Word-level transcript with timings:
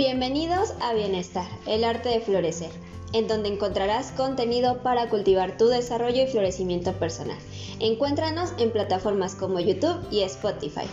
Bienvenidos 0.00 0.72
a 0.80 0.94
Bienestar, 0.94 1.46
el 1.66 1.84
arte 1.84 2.08
de 2.08 2.20
florecer, 2.20 2.70
en 3.12 3.28
donde 3.28 3.50
encontrarás 3.50 4.12
contenido 4.12 4.82
para 4.82 5.10
cultivar 5.10 5.58
tu 5.58 5.66
desarrollo 5.66 6.22
y 6.22 6.26
florecimiento 6.26 6.94
personal. 6.94 7.36
Encuéntranos 7.80 8.54
en 8.56 8.72
plataformas 8.72 9.34
como 9.34 9.60
YouTube 9.60 10.00
y 10.10 10.22
Spotify. 10.22 10.86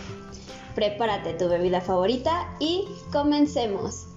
Prepárate 0.74 1.32
tu 1.32 1.48
bebida 1.48 1.80
favorita 1.80 2.54
y 2.60 2.84
comencemos. 3.10 4.08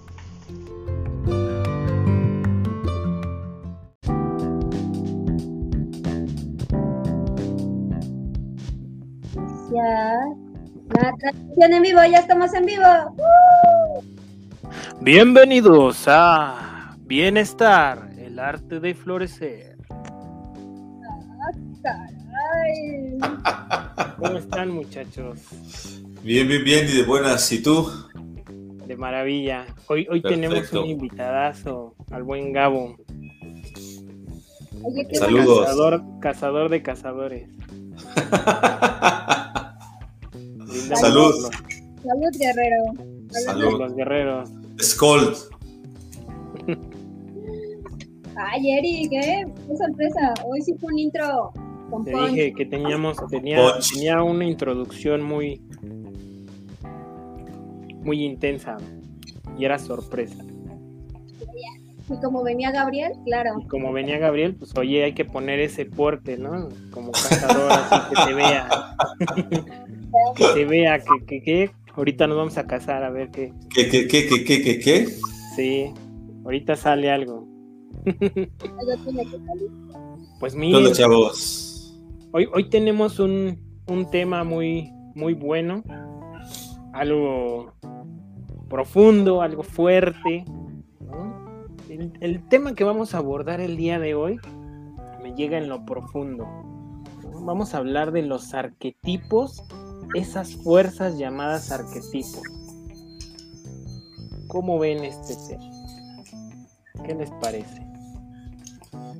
Ya, 9.72 10.18
la 10.90 11.14
transmisión 11.18 11.72
en 11.72 11.82
vivo, 11.82 12.00
ya 12.04 12.18
estamos 12.18 12.52
en 12.52 12.66
vivo. 12.66 12.84
Bienvenidos 15.04 16.04
a 16.06 16.96
Bienestar, 17.00 18.08
el 18.18 18.38
arte 18.38 18.78
de 18.78 18.94
florecer. 18.94 19.76
¿Cómo 24.16 24.38
están 24.38 24.70
muchachos? 24.70 25.40
Bien, 26.22 26.46
bien, 26.46 26.62
bien, 26.62 26.86
y 26.88 26.98
de 26.98 27.02
buenas. 27.02 27.50
¿Y 27.50 27.60
tú? 27.60 27.90
De 28.86 28.96
maravilla. 28.96 29.66
Hoy, 29.88 30.06
hoy 30.08 30.22
tenemos 30.22 30.72
un 30.72 30.86
invitadazo, 30.86 31.96
al 32.12 32.22
buen 32.22 32.52
Gabo. 32.52 32.96
Saludos. 35.14 35.66
Cazador, 35.66 36.02
cazador 36.20 36.70
de 36.70 36.80
cazadores. 36.80 37.48
Salud. 40.94 41.50
Salud, 42.04 42.30
guerrero. 42.38 42.84
Salud. 43.30 43.80
Los 43.80 43.96
guerreros. 43.96 44.61
Skold. 44.80 45.36
Ay, 48.36 48.70
Eric, 48.78 49.12
¿eh? 49.12 49.44
Qué 49.68 49.76
sorpresa. 49.76 50.34
Hoy 50.44 50.62
sí 50.62 50.74
fue 50.80 50.92
un 50.92 50.98
intro 50.98 51.52
con 51.90 52.04
Te 52.04 52.12
punch. 52.12 52.30
dije 52.30 52.54
que 52.54 52.66
teníamos, 52.66 53.16
tenía, 53.28 53.58
Punch. 53.58 53.92
tenía 53.92 54.22
una 54.22 54.44
introducción 54.44 55.22
muy, 55.22 55.60
muy 58.02 58.24
intensa 58.24 58.78
y 59.58 59.64
era 59.64 59.78
sorpresa. 59.78 60.42
Y 62.08 62.20
como 62.20 62.42
venía 62.42 62.70
Gabriel, 62.72 63.12
claro. 63.24 63.54
Y 63.60 63.66
como 63.68 63.92
venía 63.92 64.18
Gabriel, 64.18 64.54
pues 64.56 64.76
oye, 64.76 65.04
hay 65.04 65.14
que 65.14 65.24
poner 65.24 65.60
ese 65.60 65.86
porte, 65.86 66.36
¿no? 66.36 66.68
Como 66.90 67.12
cazador, 67.12 67.70
así 67.72 68.14
que 68.14 68.22
se 68.22 68.34
vea. 68.34 68.68
que 70.36 70.44
se 70.44 70.64
vea 70.64 70.98
que, 70.98 71.24
que, 71.26 71.42
que 71.42 71.70
ahorita 71.96 72.26
nos 72.26 72.36
vamos 72.36 72.58
a 72.58 72.66
cazar 72.66 73.02
a 73.04 73.10
ver 73.10 73.30
qué. 73.30 73.52
¿Qué, 73.74 73.88
qué, 73.88 74.06
qué, 74.08 74.26
qué, 74.28 74.44
qué, 74.44 74.62
qué, 74.62 74.78
qué? 74.78 75.06
Sí, 75.56 75.92
ahorita 76.44 76.76
sale 76.76 77.10
algo. 77.10 77.46
Algo 78.06 79.04
tiene 79.04 79.24
que 79.24 79.38
salir. 79.44 79.70
Pues 80.40 80.54
¿Qué 80.54 80.58
miren, 80.60 80.76
onda, 80.84 80.92
chavos? 80.92 81.94
hoy, 82.32 82.48
hoy 82.52 82.68
tenemos 82.68 83.18
un, 83.20 83.58
un 83.86 84.10
tema 84.10 84.42
muy, 84.44 84.90
muy 85.14 85.34
bueno, 85.34 85.82
algo 86.92 87.72
profundo, 88.68 89.42
algo 89.42 89.62
fuerte. 89.62 90.44
¿no? 91.00 91.66
El, 91.88 92.12
el 92.20 92.48
tema 92.48 92.74
que 92.74 92.84
vamos 92.84 93.14
a 93.14 93.18
abordar 93.18 93.60
el 93.60 93.76
día 93.76 93.98
de 93.98 94.14
hoy 94.14 94.38
me 95.22 95.34
llega 95.34 95.58
en 95.58 95.68
lo 95.68 95.84
profundo. 95.84 96.44
¿no? 97.22 97.44
Vamos 97.44 97.74
a 97.74 97.78
hablar 97.78 98.10
de 98.12 98.22
los 98.22 98.54
arquetipos, 98.54 99.62
esas 100.14 100.54
fuerzas 100.56 101.18
llamadas 101.18 101.70
arquetipos. 101.72 102.42
¿Cómo 104.48 104.78
ven 104.78 105.04
este 105.04 105.34
tema? 105.48 105.64
¿Qué 107.06 107.14
les 107.14 107.30
parece? 107.32 107.86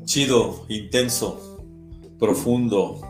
Chido, 0.05 0.67
intenso, 0.69 1.65
profundo. 2.19 3.01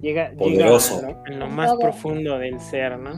Llega, 0.00 0.32
Poderoso. 0.36 0.96
llega 1.00 1.08
a 1.08 1.12
lo- 1.12 1.26
en 1.26 1.38
lo 1.38 1.46
más 1.48 1.74
profundo 1.76 2.38
del 2.38 2.60
ser, 2.60 2.98
¿no? 2.98 3.12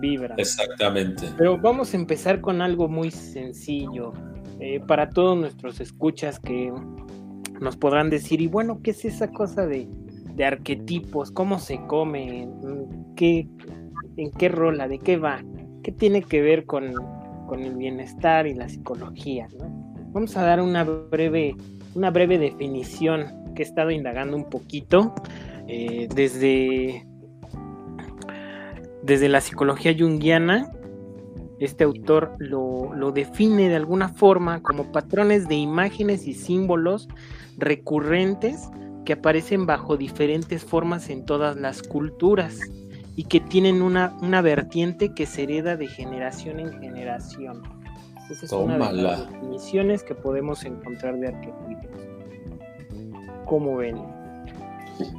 Vibra. 0.00 0.34
Exactamente. 0.38 1.26
Pero 1.38 1.58
vamos 1.58 1.94
a 1.94 1.96
empezar 1.96 2.40
con 2.40 2.60
algo 2.60 2.88
muy 2.88 3.10
sencillo. 3.10 4.12
eh, 4.58 4.80
para 4.80 5.10
todos 5.10 5.36
nuestros 5.36 5.80
escuchas 5.82 6.40
que 6.40 6.72
nos 7.60 7.76
podrán 7.76 8.08
decir, 8.08 8.40
y 8.40 8.46
bueno, 8.46 8.80
¿qué 8.82 8.92
es 8.92 9.04
esa 9.04 9.30
cosa 9.30 9.66
de, 9.66 9.86
de 10.36 10.44
arquetipos? 10.44 11.30
¿Cómo 11.30 11.58
se 11.58 11.78
come? 11.86 12.48
¿Qué, 13.16 13.48
¿En 14.16 14.30
qué 14.32 14.48
rola? 14.48 14.86
¿De 14.86 14.98
qué 14.98 15.16
va? 15.16 15.42
¿Qué 15.82 15.92
tiene 15.92 16.22
que 16.22 16.42
ver 16.42 16.66
con, 16.66 16.92
con 17.46 17.62
el 17.62 17.74
bienestar 17.76 18.46
y 18.46 18.54
la 18.54 18.68
psicología? 18.68 19.48
Vamos 20.12 20.36
a 20.36 20.42
dar 20.42 20.60
una 20.60 20.84
breve, 20.84 21.56
una 21.94 22.10
breve 22.10 22.38
definición 22.38 23.54
que 23.54 23.62
he 23.62 23.66
estado 23.66 23.90
indagando 23.90 24.36
un 24.36 24.48
poquito 24.48 25.14
eh, 25.66 26.08
desde, 26.14 27.06
desde 29.02 29.28
la 29.28 29.40
psicología 29.40 29.94
junguiana 29.98 30.70
este 31.58 31.84
autor 31.84 32.36
lo, 32.38 32.92
lo 32.94 33.12
define 33.12 33.68
de 33.68 33.76
alguna 33.76 34.10
forma 34.10 34.62
como 34.62 34.92
patrones 34.92 35.48
de 35.48 35.54
imágenes 35.54 36.26
y 36.26 36.34
símbolos 36.34 37.08
recurrentes 37.56 38.68
que 39.06 39.14
aparecen 39.14 39.64
bajo 39.64 39.96
diferentes 39.96 40.62
formas 40.64 41.08
en 41.08 41.24
todas 41.24 41.56
las 41.56 41.82
culturas 41.82 42.58
y 43.14 43.24
que 43.24 43.40
tienen 43.40 43.80
una, 43.80 44.14
una 44.20 44.42
vertiente 44.42 45.14
que 45.14 45.24
se 45.24 45.44
hereda 45.44 45.76
de 45.78 45.86
generación 45.86 46.60
en 46.60 46.78
generación. 46.78 47.62
Esa 48.30 48.44
es 48.44 48.52
una 48.52 48.74
de 48.74 48.78
Tómala. 48.80 49.02
las 49.02 49.32
definiciones 49.32 50.02
que 50.02 50.14
podemos 50.14 50.64
encontrar 50.64 51.18
de 51.18 51.28
arquetipos. 51.28 52.00
¿Cómo 53.46 53.76
ven? 53.76 53.96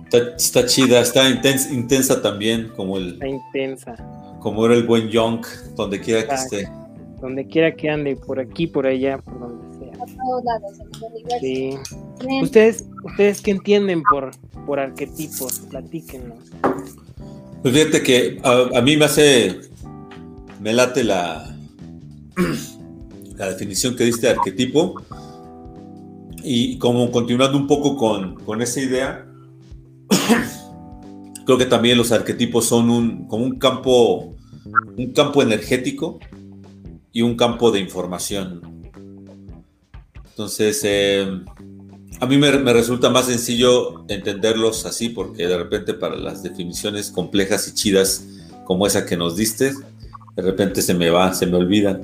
Está, 0.03 0.35
está 0.35 0.65
chida, 0.65 0.99
está 0.99 1.29
intensa, 1.29 1.73
intensa 1.73 2.21
también, 2.21 2.69
como 2.75 2.97
el, 2.97 3.13
Está 3.13 3.27
intensa. 3.27 3.95
como 4.41 4.65
era 4.65 4.75
el 4.75 4.83
buen 4.83 5.07
Young, 5.07 5.45
donde 5.75 5.99
quiera 6.01 6.27
que 6.27 6.35
esté. 6.35 6.69
Donde 7.21 7.47
quiera 7.47 7.73
que 7.73 7.89
ande, 7.89 8.15
por 8.15 8.39
aquí, 8.39 8.67
por 8.67 8.85
allá, 8.85 9.17
por 9.19 9.39
todos 10.15 10.43
lados, 10.43 10.79
en 10.79 10.87
el 10.95 11.11
universo. 11.11 11.37
Sí. 11.41 12.37
¿Ustedes, 12.41 12.85
ustedes 13.03 13.41
qué 13.41 13.51
entienden 13.51 14.03
por, 14.09 14.31
por 14.65 14.79
arquetipos? 14.79 15.59
Platíquenos. 15.69 16.39
Pues 17.61 17.73
fíjate 17.73 18.03
que 18.03 18.39
a, 18.43 18.77
a 18.77 18.81
mí 18.81 18.97
me 18.97 19.05
hace, 19.05 19.61
me 20.61 20.73
late 20.73 21.03
la, 21.03 21.55
la 23.35 23.49
definición 23.49 23.95
que 23.95 24.05
diste 24.05 24.27
de 24.27 24.33
arquetipo. 24.33 25.01
Y 26.43 26.77
como 26.77 27.11
continuando 27.11 27.57
un 27.57 27.67
poco 27.67 27.97
con, 27.97 28.35
con 28.35 28.61
esa 28.61 28.79
idea, 28.79 29.27
creo 31.45 31.57
que 31.57 31.65
también 31.65 31.97
los 31.97 32.11
arquetipos 32.11 32.65
son 32.65 32.89
un, 32.89 33.27
como 33.27 33.43
un 33.43 33.59
campo, 33.59 34.35
un 34.97 35.11
campo 35.13 35.41
energético 35.41 36.19
y 37.11 37.21
un 37.21 37.35
campo 37.35 37.71
de 37.71 37.79
información. 37.79 38.76
Entonces, 40.37 40.81
eh, 40.83 41.27
a 42.19 42.25
mí 42.27 42.37
me, 42.37 42.51
me 42.59 42.71
resulta 42.71 43.09
más 43.09 43.25
sencillo 43.25 44.05
entenderlos 44.07 44.85
así, 44.85 45.09
porque 45.09 45.47
de 45.47 45.57
repente 45.57 45.95
para 45.95 46.15
las 46.15 46.43
definiciones 46.43 47.09
complejas 47.09 47.67
y 47.67 47.73
chidas 47.73 48.23
como 48.63 48.85
esa 48.85 49.03
que 49.03 49.17
nos 49.17 49.35
diste, 49.35 49.73
de 50.35 50.43
repente 50.43 50.83
se 50.83 50.93
me 50.93 51.09
va, 51.09 51.33
se 51.33 51.47
me 51.47 51.57
olvidan. 51.57 52.03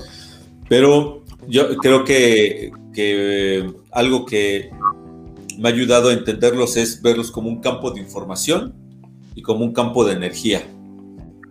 Pero 0.68 1.24
yo 1.48 1.78
creo 1.78 2.04
que, 2.06 2.72
que 2.92 3.72
algo 3.92 4.26
que 4.26 4.72
me 5.60 5.70
ha 5.70 5.72
ayudado 5.72 6.10
a 6.10 6.14
entenderlos 6.14 6.76
es 6.76 7.04
verlos 7.04 7.30
como 7.30 7.50
un 7.50 7.62
campo 7.62 7.92
de 7.92 8.00
información 8.00 8.74
y 9.36 9.44
como 9.44 9.64
un 9.64 9.74
campo 9.74 10.06
de 10.06 10.14
energía 10.14 10.64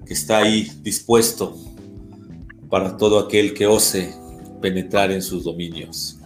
que 0.05 0.15
está 0.15 0.39
ahí 0.39 0.69
dispuesto 0.83 1.57
para 2.69 2.97
todo 2.97 3.21
aquel 3.21 3.55
que 3.55 3.69
ose 3.69 4.13
penetrar 4.61 5.13
en 5.13 5.23
sus 5.23 5.45
dominios. 5.45 6.19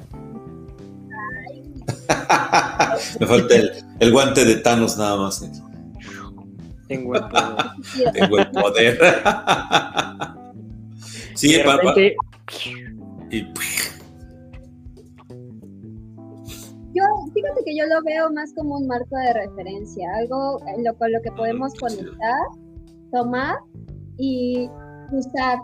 Me 3.21 3.27
falta 3.27 3.55
el, 3.57 3.73
el 4.01 4.13
guante 4.13 4.45
de 4.45 4.57
Thanos 4.57 4.97
nada 4.97 5.17
más. 5.17 5.45
Tengo 6.89 7.15
el 7.17 7.23
poder. 7.29 7.57
Tengo 8.13 8.39
el 8.39 8.51
poder. 8.51 8.99
sí, 11.35 11.53
de 11.53 11.65
pa- 11.65 11.77
pa- 11.79 11.95
repente, 11.95 12.17
y- 13.31 13.47
Yo, 16.95 17.03
fíjate 17.35 17.63
que 17.65 17.77
yo 17.77 17.85
lo 17.87 18.03
veo 18.05 18.33
más 18.33 18.53
como 18.55 18.77
un 18.79 18.87
marco 18.87 19.17
de 19.17 19.33
referencia, 19.35 20.09
algo 20.17 20.61
en 20.67 20.85
lo, 20.85 20.97
con 20.97 21.13
lo 21.13 21.21
que 21.21 21.31
podemos 21.33 21.75
conectar, 21.75 22.39
tomar 23.13 23.57
y 24.17 24.71
usar 25.13 25.59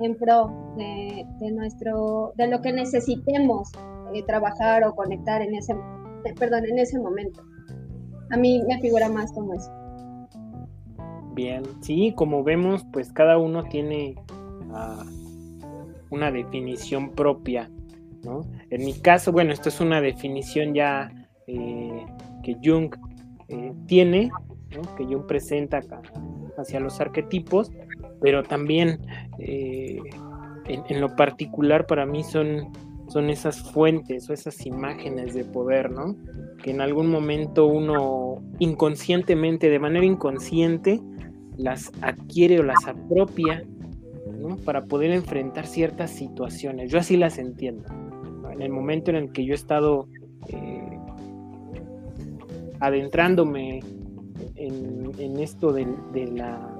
en 0.00 0.16
pro 0.16 0.50
de, 0.78 1.26
de 1.40 1.50
nuestro, 1.52 2.32
de 2.36 2.46
lo 2.48 2.62
que 2.62 2.72
necesitemos 2.72 3.68
eh, 4.14 4.22
trabajar 4.26 4.84
o 4.84 4.94
conectar 4.94 5.42
en 5.42 5.54
ese, 5.54 5.72
eh, 5.72 6.34
perdón, 6.38 6.64
en 6.66 6.78
ese 6.78 6.98
momento. 6.98 7.42
A 8.30 8.36
mí 8.36 8.62
me 8.66 8.80
figura 8.80 9.08
más 9.08 9.32
como 9.32 9.54
eso. 9.54 9.70
Bien, 11.34 11.62
sí, 11.82 12.12
como 12.16 12.42
vemos, 12.42 12.84
pues 12.92 13.12
cada 13.12 13.38
uno 13.38 13.64
tiene 13.64 14.16
una 16.10 16.30
definición 16.30 17.10
propia. 17.10 17.70
¿no? 18.24 18.42
En 18.70 18.84
mi 18.84 18.94
caso, 18.94 19.32
bueno, 19.32 19.52
esto 19.52 19.68
es 19.68 19.80
una 19.80 20.00
definición 20.00 20.74
ya 20.74 21.10
eh, 21.46 22.06
que 22.42 22.56
Jung 22.62 22.94
tiene, 23.86 24.30
que 24.96 25.04
Jung 25.04 25.26
presenta 25.26 25.80
hacia 26.58 26.80
los 26.80 27.00
arquetipos, 27.00 27.70
pero 28.20 28.42
también 28.42 29.00
en, 30.68 31.00
lo 31.00 31.14
particular 31.16 31.86
para 31.86 32.06
mí 32.06 32.22
son, 32.24 32.72
son 33.08 33.30
esas 33.30 33.60
fuentes 33.72 34.28
o 34.28 34.32
esas 34.32 34.64
imágenes 34.66 35.34
de 35.34 35.44
poder, 35.44 35.90
¿no? 35.90 36.16
Que 36.62 36.70
en 36.70 36.80
algún 36.80 37.10
momento 37.10 37.66
uno 37.66 38.42
inconscientemente, 38.58 39.70
de 39.70 39.78
manera 39.78 40.04
inconsciente, 40.04 41.00
las 41.56 41.90
adquiere 42.02 42.60
o 42.60 42.62
las 42.62 42.86
apropia, 42.86 43.64
¿no? 44.38 44.56
Para 44.56 44.84
poder 44.84 45.10
enfrentar 45.10 45.66
ciertas 45.66 46.10
situaciones. 46.10 46.90
Yo 46.90 46.98
así 46.98 47.16
las 47.16 47.38
entiendo. 47.38 47.84
En 48.52 48.62
el 48.62 48.70
momento 48.70 49.10
en 49.10 49.16
el 49.16 49.32
que 49.32 49.44
yo 49.44 49.52
he 49.52 49.56
estado 49.56 50.08
eh, 50.48 50.98
adentrándome 52.80 53.80
en, 54.56 55.38
esto 55.38 55.72
de, 55.72 55.86
la 56.32 56.76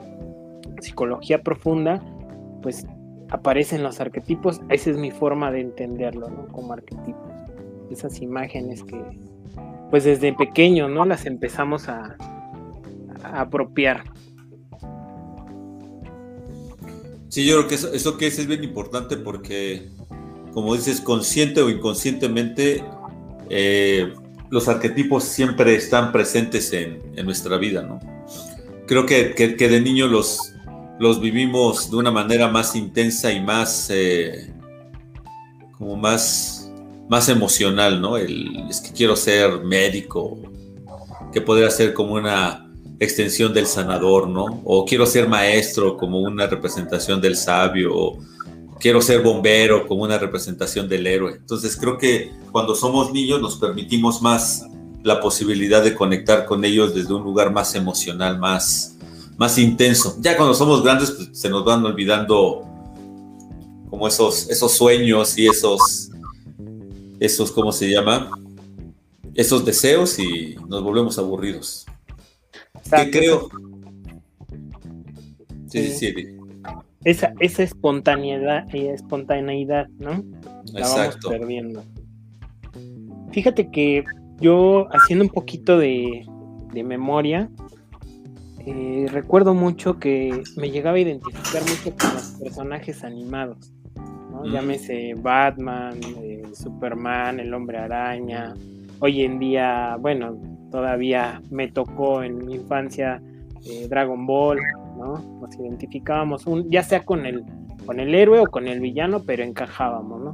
psicología 0.80 1.42
profunda, 1.42 2.02
pues 2.62 2.86
aparecen 3.30 3.82
los 3.82 4.00
arquetipos. 4.00 4.60
Esa 4.69 4.90
es 4.90 4.96
mi 4.96 5.10
forma 5.10 5.50
de 5.50 5.60
entenderlo, 5.60 6.28
¿no? 6.28 6.48
Como 6.48 6.72
arquetipos. 6.72 7.32
Esas 7.90 8.20
imágenes 8.20 8.84
que, 8.84 9.02
pues 9.90 10.04
desde 10.04 10.32
pequeño, 10.32 10.88
¿no? 10.88 11.04
Las 11.04 11.26
empezamos 11.26 11.88
a, 11.88 12.16
apropiar. 13.22 14.04
Sí, 17.28 17.44
yo 17.44 17.56
creo 17.56 17.69
que 17.69 17.75
eso, 17.75 17.92
eso 17.92 18.16
que 18.16 18.26
es, 18.26 18.38
es 18.38 18.46
bien 18.46 18.64
importante 18.64 19.16
porque, 19.16 19.88
como 20.52 20.75
dices, 20.75 21.00
consciente 21.00 21.60
o 21.60 21.69
inconscientemente, 21.69 22.82
eh, 23.50 24.12
los 24.50 24.69
arquetipos 24.69 25.25
siempre 25.25 25.75
están 25.75 26.12
presentes 26.12 26.72
en, 26.72 27.02
nuestra 27.25 27.58
vida, 27.58 27.82
¿no? 27.82 28.00
Creo 28.86 29.04
que, 29.04 29.34
de 29.34 29.80
niño 29.80 30.06
los, 30.06 30.54
los 30.98 31.20
vivimos 31.20 31.90
de 31.90 31.96
una 31.96 32.10
manera 32.10 32.48
más 32.48 32.74
intensa 32.74 33.32
y 33.32 33.40
más, 33.40 33.88
eh, 33.90 34.52
como 35.76 35.96
más, 35.96 36.70
más 37.08 37.28
emocional, 37.28 38.00
¿no? 38.00 38.16
El, 38.16 38.68
es 38.68 38.80
que 38.80 38.92
quiero 38.92 39.16
ser 39.16 39.64
médico, 39.64 40.38
que 41.32 41.40
podría 41.40 41.70
ser 41.70 41.94
como 41.94 42.14
una 42.14 42.68
extensión 42.98 43.54
del 43.54 43.66
sanador, 43.66 44.28
¿no? 44.28 44.60
O 44.64 44.84
quiero 44.84 45.06
ser 45.06 45.28
maestro 45.28 45.96
como 45.96 46.20
una 46.20 46.46
representación 46.46 47.20
del 47.20 47.36
sabio, 47.36 48.18
quiero 48.80 49.00
ser 49.00 49.22
bombero 49.22 49.86
como 49.86 50.02
una 50.02 50.18
representación 50.18 50.88
del 50.88 51.06
héroe. 51.06 51.34
Entonces 51.36 51.76
creo 51.76 51.96
que 51.96 52.32
cuando 52.50 52.74
somos 52.74 53.12
niños 53.12 53.40
nos 53.40 53.56
permitimos 53.56 54.20
más 54.20 54.66
la 55.02 55.20
posibilidad 55.20 55.82
de 55.82 55.94
conectar 55.94 56.44
con 56.44 56.64
ellos 56.64 56.94
desde 56.94 57.14
un 57.14 57.22
lugar 57.22 57.52
más 57.52 57.74
emocional, 57.74 58.38
más, 58.38 58.97
más 59.38 59.56
intenso. 59.56 60.19
Ya 60.20 60.37
cuando 60.37 60.52
somos 60.52 60.82
grandes 60.82 61.12
pues, 61.12 61.31
se 61.32 61.49
nos 61.49 61.64
van 61.64 61.82
olvidando 61.87 62.67
como 63.88 64.06
esos, 64.06 64.50
esos 64.50 64.73
sueños 64.73 65.38
y 65.38 65.46
esos, 65.46 66.11
esos, 67.19 67.50
¿cómo 67.50 67.73
se 67.73 67.90
llama? 67.90 68.31
Esos 69.35 69.64
deseos 69.64 70.19
y 70.19 70.56
nos 70.69 70.82
volvemos 70.82 71.19
aburridos. 71.19 71.87
¿Qué 72.90 73.11
creo? 73.11 73.49
Sí, 75.69 75.88
sí, 75.88 76.12
sí 76.14 76.38
esa, 77.05 77.32
esa 77.40 77.62
espontaneidad, 77.62 78.75
espontaneidad, 78.75 79.88
¿no? 79.99 80.25
La 80.73 80.88
vamos 80.88 81.17
perdiendo. 81.26 81.85
Fíjate 83.32 83.70
que 83.70 84.05
yo, 84.40 84.88
haciendo 84.93 85.25
un 85.25 85.31
poquito 85.31 85.79
de, 85.79 86.26
memoria, 86.85 87.50
eh, 88.70 89.06
recuerdo 89.10 89.54
mucho 89.54 89.98
que 89.98 90.42
me 90.56 90.70
llegaba 90.70 90.96
a 90.96 91.00
identificar 91.00 91.62
mucho 91.62 91.96
con 91.96 92.14
los 92.14 92.36
personajes 92.42 93.04
animados. 93.04 93.72
¿no? 94.30 94.42
Mm. 94.42 94.52
Llámese 94.52 95.14
Batman, 95.16 95.98
eh, 96.22 96.42
Superman, 96.52 97.40
el 97.40 97.52
hombre 97.54 97.78
araña. 97.78 98.54
Hoy 99.00 99.22
en 99.22 99.38
día, 99.38 99.96
bueno, 100.00 100.40
todavía 100.70 101.40
me 101.50 101.68
tocó 101.68 102.22
en 102.22 102.44
mi 102.44 102.54
infancia 102.56 103.22
Dragon 103.88 104.26
Ball, 104.26 104.58
nos 105.40 105.54
identificábamos, 105.58 106.46
un, 106.46 106.70
ya 106.70 106.82
sea 106.82 107.04
con 107.04 107.26
el, 107.26 107.44
con 107.86 108.00
el 108.00 108.14
héroe 108.14 108.40
o 108.40 108.46
con 108.46 108.66
el 108.66 108.80
villano, 108.80 109.22
pero 109.24 109.42
encajábamos, 109.42 110.20
¿no? 110.20 110.32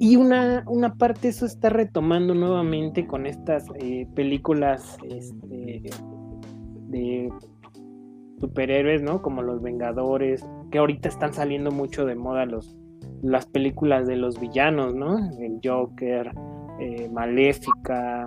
Y 0.00 0.16
una, 0.16 0.64
una 0.66 0.94
parte 0.94 1.28
eso 1.28 1.46
está 1.46 1.70
retomando 1.70 2.34
nuevamente 2.34 3.06
con 3.06 3.26
estas 3.26 3.66
eh, 3.76 4.06
películas 4.14 4.98
este, 5.08 5.82
de 6.94 7.32
superhéroes, 8.40 9.02
¿no? 9.02 9.22
Como 9.22 9.42
los 9.42 9.62
Vengadores, 9.62 10.46
que 10.70 10.78
ahorita 10.78 11.08
están 11.08 11.34
saliendo 11.34 11.70
mucho 11.70 12.04
de 12.06 12.14
moda 12.14 12.46
los, 12.46 12.76
las 13.22 13.46
películas 13.46 14.06
de 14.06 14.16
los 14.16 14.38
villanos, 14.40 14.94
¿no? 14.94 15.16
El 15.40 15.60
Joker, 15.62 16.30
eh, 16.80 17.08
Maléfica, 17.12 18.26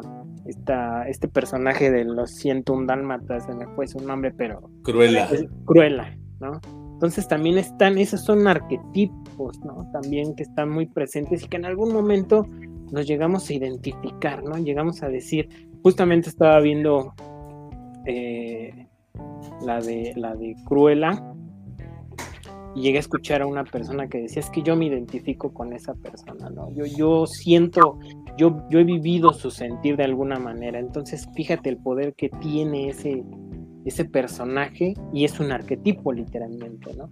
este 1.07 1.27
personaje 1.27 1.91
de 1.91 2.05
los 2.05 2.31
101 2.31 2.85
dálmatas, 2.85 3.45
se 3.45 3.53
me 3.53 3.67
fue 3.75 3.87
su 3.87 3.99
nombre, 3.99 4.33
pero... 4.35 4.69
Cruela. 4.83 5.27
Cruela, 5.65 6.17
¿no? 6.39 6.59
Entonces 6.93 7.27
también 7.27 7.57
están, 7.57 7.97
esos 7.97 8.23
son 8.23 8.47
arquetipos, 8.47 9.59
¿no? 9.63 9.89
También 9.91 10.35
que 10.35 10.43
están 10.43 10.69
muy 10.69 10.87
presentes 10.87 11.43
y 11.43 11.47
que 11.47 11.57
en 11.57 11.65
algún 11.65 11.93
momento 11.93 12.45
nos 12.91 13.05
llegamos 13.05 13.49
a 13.49 13.53
identificar, 13.53 14.43
¿no? 14.43 14.57
Llegamos 14.57 15.03
a 15.03 15.09
decir, 15.09 15.49
justamente 15.83 16.29
estaba 16.29 16.59
viendo 16.59 17.13
eh, 18.07 18.87
la, 19.61 19.79
de, 19.79 20.13
la 20.15 20.35
de 20.35 20.55
Cruella 20.65 21.23
y 22.75 22.81
llegué 22.81 22.97
a 22.97 23.01
escuchar 23.01 23.41
a 23.41 23.47
una 23.47 23.63
persona 23.63 24.07
que 24.07 24.19
decía, 24.19 24.39
es 24.39 24.49
que 24.49 24.61
yo 24.61 24.75
me 24.75 24.85
identifico 24.85 25.53
con 25.53 25.73
esa 25.73 25.93
persona, 25.95 26.49
¿no? 26.49 26.71
Yo, 26.73 26.85
yo 26.85 27.25
siento 27.25 27.99
yo, 28.37 28.55
he 28.69 28.83
vivido 28.83 29.33
su 29.33 29.49
sentir 29.49 29.97
de 29.97 30.03
alguna 30.03 30.37
manera. 30.37 30.79
Entonces, 30.79 31.27
fíjate 31.35 31.69
el 31.69 31.77
poder 31.77 32.13
que 32.13 32.29
tiene 32.29 32.89
ese, 32.89 33.23
ese 33.83 34.05
personaje 34.05 34.93
y 35.11 35.25
es 35.25 35.39
un 35.39 35.51
arquetipo 35.51 36.13
literalmente, 36.13 36.93
¿no? 36.95 37.09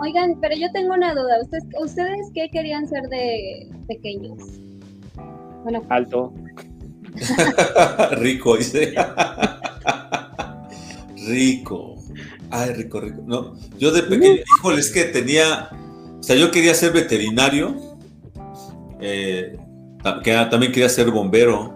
Oigan, 0.00 0.38
pero 0.40 0.56
yo 0.56 0.70
tengo 0.72 0.94
una 0.94 1.14
duda. 1.14 1.40
¿Ustedes, 1.40 1.64
¿ustedes 1.80 2.30
qué 2.34 2.50
querían 2.50 2.86
ser 2.88 3.04
de 3.04 3.70
pequeños? 3.86 4.42
Bueno. 5.62 5.82
Alto. 5.88 6.34
rico, 8.18 8.56
dice. 8.56 8.94
rico. 11.26 11.96
Ay, 12.50 12.72
rico, 12.72 13.00
rico. 13.00 13.22
No, 13.26 13.54
yo 13.78 13.90
de 13.90 14.02
pequeño, 14.02 14.42
híjole, 14.58 14.80
es 14.80 14.90
que 14.90 15.04
tenía, 15.04 15.70
o 16.18 16.22
sea, 16.22 16.36
yo 16.36 16.50
quería 16.50 16.74
ser 16.74 16.92
veterinario. 16.92 17.74
Eh, 19.00 19.56
también 20.02 20.72
quería 20.72 20.88
ser 20.88 21.10
bombero. 21.10 21.74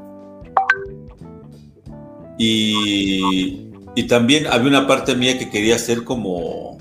Y, 2.39 3.67
también 4.09 4.47
había 4.47 4.69
una 4.69 4.87
parte 4.87 5.15
mía 5.15 5.39
que 5.39 5.51
quería 5.51 5.79
ser 5.79 6.05
como 6.05 6.79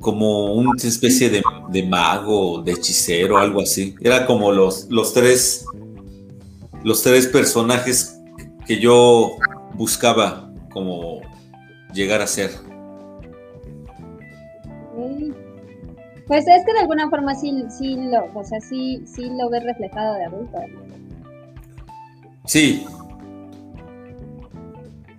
como 0.00 0.54
una 0.54 0.70
especie 0.82 1.28
de, 1.28 1.82
mago, 1.82 2.62
de 2.62 2.72
hechicero, 2.72 3.36
algo 3.36 3.60
así. 3.60 3.94
Era 4.00 4.24
como 4.24 4.50
los, 4.50 4.86
los 4.88 5.12
tres 5.12 5.66
los 6.84 7.02
tres 7.02 7.26
personajes 7.26 8.18
que 8.66 8.78
yo 8.78 9.36
buscaba 9.74 10.47
como 10.78 11.20
llegar 11.92 12.22
a 12.22 12.26
ser. 12.28 12.50
Pues 16.28 16.46
es 16.46 16.64
que 16.64 16.72
de 16.72 16.80
alguna 16.80 17.10
forma 17.10 17.34
sí, 17.34 17.64
sí 17.76 17.96
lo, 17.96 18.26
o 18.32 18.44
sea, 18.44 18.60
sí, 18.60 19.02
sí 19.04 19.28
lo 19.36 19.50
ves 19.50 19.64
reflejado 19.64 20.14
de 20.14 20.24
adulto. 20.24 20.58
Sí. 22.44 22.86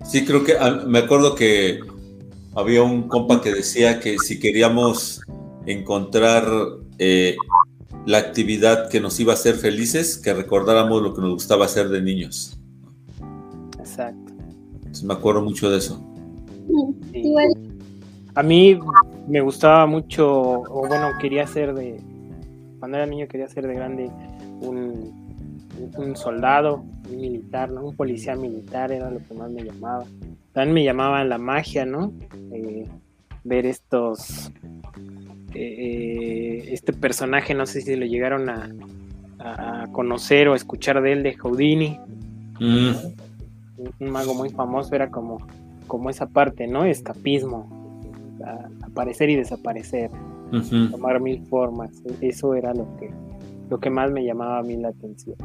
Sí, 0.05 0.23
creo 0.23 0.45
que 0.45 0.55
me 0.87 0.99
acuerdo 0.99 1.35
que 1.35 1.81
había 2.55 2.81
un 2.83 3.09
compa 3.09 3.41
que 3.41 3.51
decía 3.51 3.99
que 3.99 4.17
si 4.17 4.39
queríamos 4.39 5.21
encontrar 5.65 6.45
eh, 6.99 7.35
la 8.05 8.19
actividad 8.19 8.89
que 8.89 9.01
nos 9.01 9.19
iba 9.19 9.33
a 9.33 9.35
hacer 9.35 9.55
felices, 9.55 10.17
que 10.17 10.33
recordáramos 10.33 11.01
lo 11.01 11.13
que 11.13 11.21
nos 11.21 11.33
gustaba 11.33 11.65
hacer 11.65 11.89
de 11.89 12.01
niños. 12.01 12.58
Me 15.03 15.13
acuerdo 15.13 15.41
mucho 15.41 15.69
de 15.69 15.77
eso. 15.77 16.03
Sí. 17.11 17.33
A 18.35 18.43
mí 18.43 18.79
me 19.27 19.41
gustaba 19.41 19.85
mucho, 19.85 20.61
o 20.61 20.87
bueno, 20.87 21.09
quería 21.19 21.45
ser 21.47 21.73
de, 21.73 21.99
cuando 22.79 22.97
era 22.97 23.05
niño 23.05 23.27
quería 23.27 23.47
ser 23.47 23.67
de 23.67 23.73
grande 23.73 24.09
un, 24.61 26.15
soldado, 26.15 26.83
un 27.09 27.21
militar, 27.21 27.69
¿no? 27.69 27.85
Un 27.87 27.95
policía 27.95 28.35
militar 28.35 28.91
era 28.91 29.09
lo 29.11 29.19
que 29.19 29.33
más 29.33 29.51
me 29.51 29.63
llamaba. 29.63 30.05
También 30.53 30.73
me 30.73 30.83
llamaba 30.83 31.23
la 31.23 31.37
magia, 31.37 31.85
¿no? 31.85 32.13
Eh, 32.51 32.87
ver 33.43 33.65
estos, 33.65 34.51
eh, 35.53 36.69
este 36.71 36.93
personaje, 36.93 37.53
no 37.53 37.65
sé 37.65 37.81
si 37.81 37.95
lo 37.95 38.05
llegaron 38.05 38.49
a, 38.49 38.69
conocer 39.93 40.49
o 40.49 40.55
escuchar 40.55 41.01
de 41.01 41.13
él, 41.13 41.23
de 41.23 41.33
Houdini. 41.35 41.97
Mm. 42.59 42.91
Un 43.99 44.09
mago 44.11 44.33
muy 44.33 44.49
famoso, 44.49 44.93
era 44.95 45.09
como, 45.09 45.37
como 45.87 46.09
esa 46.09 46.27
parte, 46.27 46.67
¿no? 46.67 46.85
Escapismo, 46.85 47.69
aparecer 48.83 49.29
y 49.29 49.35
desaparecer, 49.35 50.09
tomar 50.91 51.19
mil 51.19 51.45
formas. 51.45 51.91
Eso 52.21 52.53
era 52.53 52.73
lo 52.73 52.85
que, 52.97 53.09
lo 53.69 53.79
que 53.79 53.89
más 53.89 54.11
me 54.11 54.23
llamaba 54.25 54.59
a 54.59 54.63
mí 54.63 54.75
la 54.77 54.89
atención. 54.89 55.35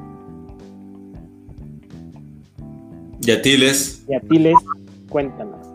¿Y 3.20 3.30
a 3.30 3.40
ti, 3.40 3.56
Les? 3.56 4.04
Y 4.08 4.14
a 4.14 4.20
ti, 4.20 4.38
Les, 4.38 4.56
cuéntanos. 5.08 5.66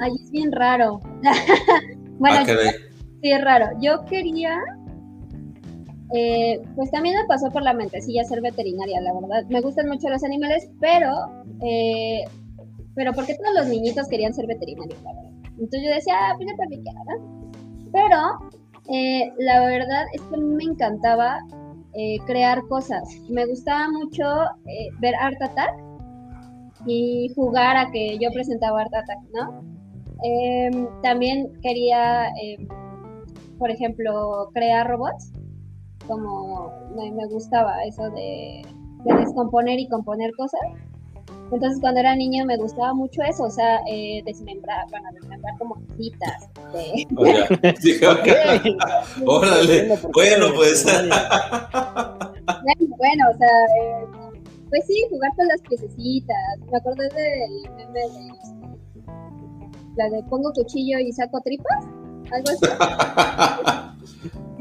Ay, 0.00 0.12
es 0.22 0.30
bien 0.30 0.50
raro. 0.50 1.00
bueno, 2.18 2.38
ah, 2.40 2.72
sí, 3.20 3.30
es 3.30 3.44
raro. 3.44 3.66
Yo 3.80 4.04
quería, 4.06 4.58
eh, 6.14 6.62
pues 6.76 6.90
también 6.90 7.16
me 7.16 7.24
pasó 7.26 7.50
por 7.50 7.62
la 7.62 7.72
mente, 7.72 8.00
sí, 8.00 8.14
ya 8.14 8.24
ser 8.24 8.40
veterinaria, 8.40 9.00
la 9.00 9.14
verdad. 9.14 9.44
Me 9.48 9.60
gustan 9.60 9.88
mucho 9.88 10.08
los 10.08 10.22
animales, 10.24 10.68
pero, 10.80 11.10
eh, 11.62 12.24
pero 12.94 13.12
porque 13.12 13.34
todos 13.34 13.54
los 13.54 13.66
niñitos 13.68 14.08
querían 14.08 14.34
ser 14.34 14.46
veterinarios. 14.46 14.98
Entonces 15.58 15.82
yo 15.84 15.94
decía, 15.94 16.14
ah, 16.18 16.34
pues 16.36 16.50
yo 16.50 16.56
también 16.56 16.82
quiero. 16.82 17.00
Pero 17.92 18.52
eh, 18.88 19.32
la 19.38 19.60
verdad 19.60 20.04
es 20.12 20.22
que 20.22 20.36
me 20.36 20.64
encantaba 20.64 21.38
crear 22.26 22.62
cosas. 22.68 23.02
Me 23.28 23.44
gustaba 23.44 23.86
mucho 23.90 24.24
ver 25.00 25.14
Art 25.14 25.40
Attack 25.42 25.74
y 26.86 27.30
jugar 27.34 27.76
a 27.76 27.90
que 27.90 28.16
yo 28.18 28.30
presentaba 28.32 28.80
Art 28.80 28.94
Attack, 28.94 29.18
¿no? 29.34 29.62
Em, 30.22 30.88
también 31.02 31.52
quería, 31.62 32.28
em, 32.42 32.66
por 33.58 33.70
ejemplo, 33.70 34.50
crear 34.54 34.88
robots, 34.88 35.32
como 36.06 36.72
me, 36.94 37.26
gustaba 37.26 37.82
eso 37.84 38.10
de, 38.10 38.62
descomponer 39.04 39.78
y 39.78 39.88
componer 39.88 40.32
cosas. 40.36 40.60
Entonces, 41.50 41.80
cuando 41.80 42.00
era 42.00 42.16
niño 42.16 42.46
me 42.46 42.56
gustaba 42.56 42.94
mucho 42.94 43.20
eso, 43.22 43.44
o 43.44 43.50
sea, 43.50 43.80
eh, 43.86 44.22
desmembrar, 44.24 44.86
bueno, 44.90 45.08
desmembrar 45.12 45.58
como 45.58 45.76
citas. 45.96 46.48
De... 46.72 47.06
Órale, 49.26 49.98
bueno, 50.14 50.46
pues. 50.54 50.84
bueno, 52.96 53.24
o 53.30 53.36
sea, 53.36 53.48
eh, 53.82 54.06
pues 54.70 54.86
sí, 54.86 55.04
jugar 55.10 55.30
con 55.36 55.46
las 55.46 55.60
piececitas. 55.68 56.58
Me 56.70 56.78
acordé 56.78 57.08
del 57.10 57.70
meme 57.76 58.00
de 58.00 58.32
la 59.96 60.08
de 60.08 60.22
pongo 60.24 60.50
cuchillo 60.52 60.98
y 60.98 61.12
saco 61.12 61.40
tripas, 61.42 61.84
algo 62.30 62.48
así. 62.48 63.88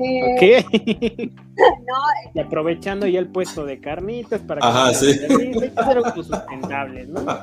Eh, 0.04 0.66
no, 1.58 1.96
y 2.34 2.40
aprovechando 2.40 3.08
ya 3.08 3.20
el 3.20 3.28
puesto 3.28 3.66
de 3.66 3.80
carnitas 3.80 4.42
para 4.42 4.66
Ajá, 4.66 4.90
que 4.90 4.96
sí. 4.96 5.14
ser 5.14 6.14
sustentables, 6.16 7.08
¿no? 7.10 7.22
no, 7.22 7.26
no, 7.26 7.42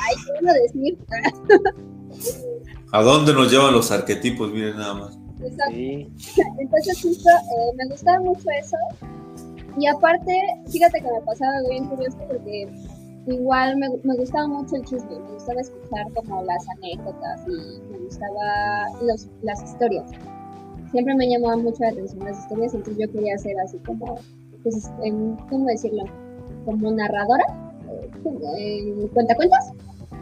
ay, 0.00 0.14
decir. 0.62 0.98
¿A 2.92 3.02
dónde 3.02 3.32
nos 3.32 3.50
llevan 3.50 3.72
los 3.72 3.90
arquetipos? 3.90 4.52
Miren 4.52 4.76
nada 4.76 4.94
más. 4.94 5.18
Exacto. 5.42 5.72
Sí. 5.72 6.12
Entonces 6.58 7.02
justo 7.02 7.28
eh, 7.28 7.72
me 7.76 7.86
gustaba 7.88 8.20
mucho 8.20 8.44
eso. 8.60 8.76
Y 9.78 9.86
aparte, 9.86 10.32
fíjate 10.70 11.00
que 11.00 11.10
me 11.10 11.20
pasaba 11.26 11.56
algo 11.56 11.70
bien 11.70 11.86
curioso 11.86 12.16
porque 12.28 12.68
igual 13.26 13.76
me, 13.78 13.88
me, 14.04 14.16
gustaba 14.16 14.46
mucho 14.46 14.76
el 14.76 14.84
chisme, 14.84 15.18
me 15.18 15.32
gustaba 15.32 15.60
escuchar 15.60 16.12
como 16.14 16.44
las 16.44 16.64
anécdotas 16.68 17.40
y 17.48 17.80
me 17.90 17.98
gustaba 17.98 18.88
los, 19.02 19.28
las 19.42 19.62
historias. 19.62 20.10
Siempre 20.94 21.16
me 21.16 21.28
llamaba 21.28 21.56
mucho 21.56 21.78
la 21.80 21.88
atención 21.88 22.24
las 22.24 22.38
historias, 22.38 22.72
entonces 22.72 23.04
yo 23.04 23.12
quería 23.12 23.36
ser 23.36 23.58
así 23.58 23.78
como, 23.78 24.16
pues, 24.62 24.88
en, 25.02 25.34
¿cómo 25.50 25.66
decirlo? 25.66 26.04
Como 26.64 26.92
narradora, 26.92 27.44
en 28.56 29.08
cuentacuentos. 29.08 29.58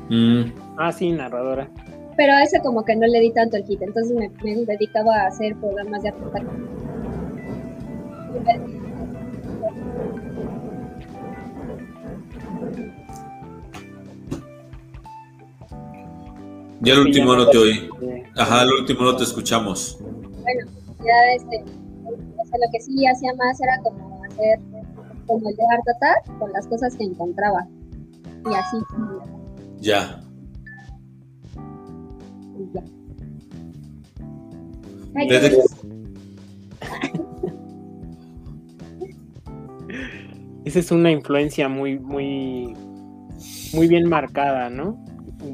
Mm. 0.09 0.45
Ah, 0.79 0.91
sí, 0.91 1.13
narradora. 1.13 1.69
Pero 2.17 2.33
a 2.33 2.43
ese 2.43 2.59
como 2.63 2.83
que 2.87 2.97
no 2.97 3.07
le 3.07 3.21
di 3.21 3.31
tanto 3.33 3.59
el 3.59 3.65
kit, 3.65 3.83
entonces 3.83 4.17
me, 4.17 4.31
me 4.43 4.65
dedicaba 4.65 5.15
a 5.15 5.27
hacer 5.27 5.55
programas 5.57 6.05
de 6.05 6.09
aportar. 6.09 6.43
Ya 16.81 16.95
el 16.95 17.01
último 17.01 17.37
no 17.37 17.47
te 17.49 17.59
oí. 17.59 17.91
Ajá, 18.37 18.63
el 18.63 18.73
último 18.73 19.03
no 19.03 19.17
te 19.17 19.25
escuchamos. 19.25 19.99
Bueno, 20.43 20.67
ya 20.99 21.15
este, 21.37 21.65
o 22.05 22.45
sea, 22.45 22.59
lo 22.59 22.67
que 22.73 22.81
sí 22.81 23.07
hacía 23.07 23.33
más 23.35 23.61
era 23.61 23.79
como 23.83 24.21
hacer 24.25 24.59
como 25.27 25.49
el 25.49 25.57
de 25.57 25.63
Attack 25.65 26.39
con 26.39 26.53
las 26.53 26.67
cosas 26.67 26.95
que 26.97 27.05
encontraba. 27.05 27.67
Y 28.51 28.55
así. 28.55 28.77
Ya. 29.79 30.21
Y 32.59 32.69
ya. 32.75 32.83
Esa 40.65 40.79
es 40.79 40.91
una 40.91 41.11
influencia 41.11 41.69
muy, 41.69 41.99
muy, 41.99 42.75
muy 43.75 43.89
bien 43.89 44.09
marcada, 44.09 44.71
¿no? 44.71 44.97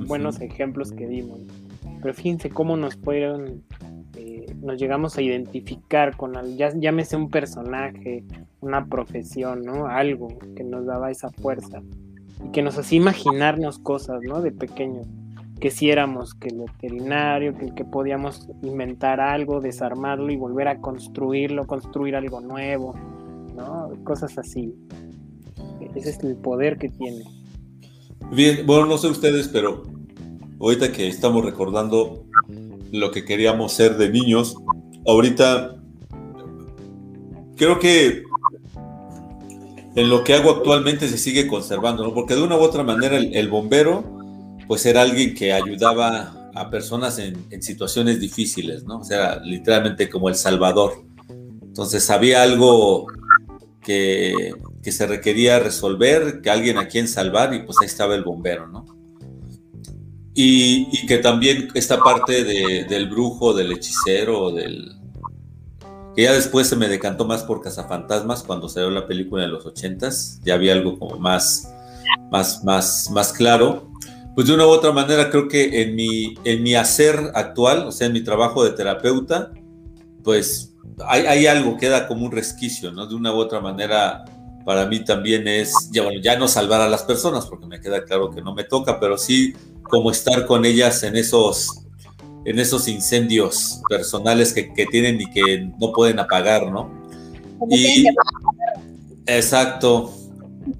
buenos 0.06 0.40
ejemplos 0.40 0.92
que 0.92 1.06
dimos. 1.06 1.40
Pero 2.02 2.14
fíjense 2.14 2.50
cómo 2.50 2.76
nos 2.76 2.96
fueron, 2.96 3.64
nos 4.68 4.78
llegamos 4.78 5.16
a 5.16 5.22
identificar 5.22 6.16
con, 6.16 6.36
al, 6.36 6.56
ya, 6.56 6.70
llámese 6.76 7.16
un 7.16 7.30
personaje, 7.30 8.22
una 8.60 8.86
profesión, 8.86 9.62
¿no? 9.62 9.86
Algo 9.86 10.28
que 10.54 10.62
nos 10.62 10.84
daba 10.84 11.10
esa 11.10 11.30
fuerza 11.30 11.82
y 12.44 12.50
que 12.50 12.62
nos 12.62 12.78
hacía 12.78 12.98
imaginarnos 12.98 13.78
cosas, 13.78 14.20
¿no? 14.22 14.42
De 14.42 14.52
pequeños. 14.52 15.08
Que 15.58 15.70
si 15.70 15.90
éramos 15.90 16.34
que 16.34 16.48
el 16.48 16.58
veterinario, 16.58 17.56
que, 17.56 17.74
que 17.74 17.84
podíamos 17.84 18.48
inventar 18.62 19.20
algo, 19.20 19.60
desarmarlo 19.60 20.30
y 20.30 20.36
volver 20.36 20.68
a 20.68 20.80
construirlo, 20.80 21.66
construir 21.66 22.14
algo 22.14 22.40
nuevo, 22.40 22.94
¿no? 23.56 23.90
Cosas 24.04 24.36
así. 24.38 24.74
Ese 25.96 26.10
es 26.10 26.22
el 26.22 26.36
poder 26.36 26.76
que 26.76 26.90
tiene. 26.90 27.24
Bien, 28.30 28.66
bueno, 28.66 28.86
no 28.86 28.98
sé 28.98 29.08
ustedes, 29.08 29.48
pero 29.48 29.82
ahorita 30.60 30.92
que 30.92 31.08
estamos 31.08 31.44
recordando 31.44 32.26
lo 32.92 33.10
que 33.10 33.24
queríamos 33.24 33.72
ser 33.72 33.96
de 33.96 34.10
niños, 34.10 34.56
ahorita 35.06 35.76
creo 37.56 37.78
que 37.78 38.22
en 39.94 40.08
lo 40.08 40.22
que 40.22 40.34
hago 40.34 40.50
actualmente 40.50 41.08
se 41.08 41.18
sigue 41.18 41.46
conservando, 41.46 42.04
¿no? 42.04 42.14
Porque 42.14 42.34
de 42.34 42.42
una 42.42 42.56
u 42.56 42.60
otra 42.60 42.84
manera 42.84 43.16
el, 43.16 43.48
bombero, 43.48 44.04
pues 44.68 44.86
era 44.86 45.02
alguien 45.02 45.34
que 45.34 45.52
ayudaba 45.52 46.50
a 46.54 46.70
personas 46.70 47.18
en, 47.18 47.46
en, 47.50 47.62
situaciones 47.62 48.20
difíciles, 48.20 48.84
¿no? 48.84 48.98
O 48.98 49.04
sea, 49.04 49.40
literalmente 49.40 50.08
como 50.08 50.28
el 50.28 50.36
salvador. 50.36 51.04
Entonces 51.62 52.08
había 52.10 52.42
algo 52.42 53.06
que, 53.82 54.52
que 54.82 54.92
se 54.92 55.06
requería 55.06 55.58
resolver, 55.58 56.40
que 56.42 56.50
alguien 56.50 56.78
a 56.78 56.88
quien 56.88 57.08
salvar, 57.08 57.54
y 57.54 57.62
pues 57.62 57.78
ahí 57.80 57.86
estaba 57.86 58.14
el 58.14 58.24
bombero, 58.24 58.68
¿no? 58.68 58.97
Y, 60.40 61.04
que 61.08 61.18
también 61.18 61.68
esta 61.74 61.98
parte 61.98 62.44
del 62.44 63.08
brujo, 63.08 63.54
del 63.54 63.72
hechicero, 63.72 64.52
del... 64.52 64.92
que 66.14 66.22
ya 66.22 66.32
después 66.32 66.68
se 66.68 66.76
me 66.76 66.86
decantó 66.86 67.24
más 67.24 67.42
por 67.42 67.60
Cazafantasmas 67.60 68.44
cuando 68.44 68.68
salió 68.68 68.88
la 68.88 69.08
película 69.08 69.42
en 69.42 69.50
los 69.50 69.66
ochentas, 69.66 70.40
ya 70.44 70.54
había 70.54 70.74
algo 70.74 70.96
como 70.96 71.18
más, 71.18 71.74
más, 72.30 72.62
más, 72.62 73.10
más 73.10 73.32
claro. 73.32 73.90
Pues 74.36 74.46
de 74.46 74.54
una 74.54 74.64
u 74.64 74.68
otra 74.68 74.92
manera 74.92 75.28
creo 75.28 75.48
que 75.48 75.82
en 75.82 75.96
mi, 75.96 76.36
en 76.44 76.62
mi 76.62 76.76
hacer 76.76 77.32
actual, 77.34 77.88
o 77.88 77.90
sea, 77.90 78.06
en 78.06 78.12
mi 78.12 78.22
trabajo 78.22 78.62
de 78.62 78.70
terapeuta, 78.70 79.50
pues 80.22 80.72
hay, 81.04 81.26
hay 81.26 81.46
algo, 81.48 81.76
queda 81.76 82.06
como 82.06 82.26
un 82.26 82.30
resquicio, 82.30 82.92
¿no? 82.92 83.08
De 83.08 83.16
una 83.16 83.34
u 83.34 83.38
otra 83.38 83.58
manera 83.58 84.24
para 84.68 84.84
mí 84.84 85.00
también 85.00 85.48
es, 85.48 85.72
ya, 85.92 86.02
bueno, 86.02 86.20
ya 86.22 86.38
no 86.38 86.46
salvar 86.46 86.82
a 86.82 86.90
las 86.90 87.02
personas, 87.02 87.46
porque 87.46 87.64
me 87.64 87.80
queda 87.80 88.04
claro 88.04 88.30
que 88.30 88.42
no 88.42 88.54
me 88.54 88.64
toca, 88.64 89.00
pero 89.00 89.16
sí 89.16 89.54
como 89.82 90.10
estar 90.10 90.44
con 90.44 90.66
ellas 90.66 91.02
en 91.04 91.16
esos, 91.16 91.86
en 92.44 92.58
esos 92.58 92.86
incendios 92.86 93.80
personales 93.88 94.52
que, 94.52 94.74
que 94.74 94.84
tienen 94.84 95.22
y 95.22 95.30
que 95.30 95.66
no 95.80 95.90
pueden 95.94 96.18
apagar, 96.18 96.70
¿no? 96.70 96.90
Y, 97.70 98.08
exacto. 99.24 100.12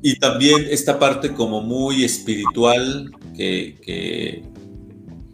Y 0.03 0.19
también 0.19 0.67
esta 0.69 0.99
parte 0.99 1.33
como 1.33 1.63
muy 1.63 2.05
espiritual 2.05 3.11
que, 3.35 3.79
que, 3.83 4.43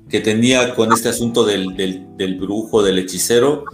que 0.08 0.20
tenía 0.20 0.76
con 0.76 0.92
este 0.92 1.08
asunto 1.08 1.44
del, 1.44 1.76
del, 1.76 2.16
del 2.16 2.38
brujo, 2.38 2.84
del 2.84 3.00
hechicero, 3.00 3.64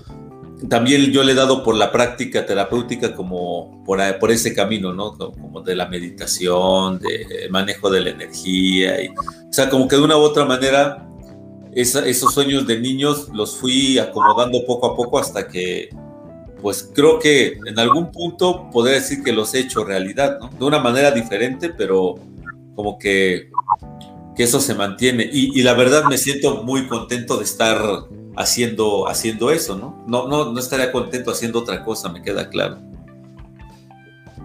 también 0.68 1.10
yo 1.12 1.22
le 1.22 1.32
he 1.32 1.34
dado 1.34 1.62
por 1.62 1.76
la 1.76 1.90
práctica 1.90 2.44
terapéutica 2.44 3.14
como 3.14 3.82
por, 3.84 4.00
por 4.18 4.30
ese 4.30 4.54
camino, 4.54 4.92
¿no? 4.92 5.16
Como 5.16 5.62
de 5.62 5.74
la 5.74 5.88
meditación, 5.88 6.98
de 6.98 7.48
manejo 7.50 7.90
de 7.90 8.00
la 8.00 8.10
energía. 8.10 9.02
Y, 9.02 9.08
o 9.08 9.52
sea, 9.52 9.70
como 9.70 9.88
que 9.88 9.96
de 9.96 10.02
una 10.02 10.16
u 10.16 10.20
otra 10.20 10.44
manera 10.44 11.06
esos 11.74 12.34
sueños 12.34 12.66
de 12.66 12.80
niños 12.80 13.28
los 13.32 13.56
fui 13.56 13.98
acomodando 13.98 14.64
poco 14.66 14.88
a 14.88 14.96
poco 14.96 15.18
hasta 15.18 15.46
que, 15.46 15.88
pues 16.60 16.90
creo 16.94 17.18
que 17.18 17.58
en 17.66 17.78
algún 17.78 18.10
punto 18.10 18.68
podría 18.70 18.96
decir 18.96 19.22
que 19.22 19.32
los 19.32 19.54
he 19.54 19.60
hecho 19.60 19.84
realidad, 19.84 20.38
¿no? 20.40 20.50
De 20.50 20.64
una 20.64 20.78
manera 20.78 21.10
diferente, 21.10 21.70
pero 21.70 22.16
como 22.74 22.98
que, 22.98 23.50
que 24.36 24.42
eso 24.42 24.60
se 24.60 24.74
mantiene. 24.74 25.28
Y, 25.32 25.62
la 25.62 25.74
verdad 25.74 26.04
me 26.04 26.18
siento 26.18 26.62
muy 26.62 26.86
contento 26.86 27.36
de 27.36 27.44
estar 27.44 27.78
haciendo, 28.36 29.08
haciendo 29.08 29.50
eso, 29.50 29.76
¿no? 29.76 30.04
No, 30.06 30.28
no, 30.28 30.52
no 30.52 30.58
estaría 30.58 30.92
contento 30.92 31.30
haciendo 31.30 31.60
otra 31.60 31.84
cosa, 31.84 32.08
me 32.08 32.22
queda 32.22 32.48
claro. 32.48 32.78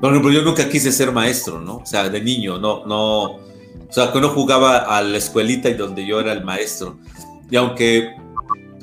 Por 0.01 0.12
ejemplo, 0.12 0.32
yo 0.32 0.42
nunca 0.42 0.68
quise 0.70 0.92
ser 0.92 1.12
maestro, 1.12 1.62
¿no? 1.62 1.77
O 1.77 1.86
sea, 1.86 2.10
de 2.10 2.22
niño, 2.22 2.58
no, 2.60 2.86
no, 2.86 3.24
o 3.24 3.39
sea, 3.89 4.12
que 4.12 4.20
no 4.20 4.30
jugaba 4.30 4.77
a 4.77 5.01
la 5.01 5.18
escuelita 5.18 5.70
y 5.70 5.74
donde 5.75 6.06
yo 6.06 6.20
era 6.20 6.34
el 6.34 6.44
maestro. 6.44 6.98
Y 7.50 7.56
aunque 7.56 8.15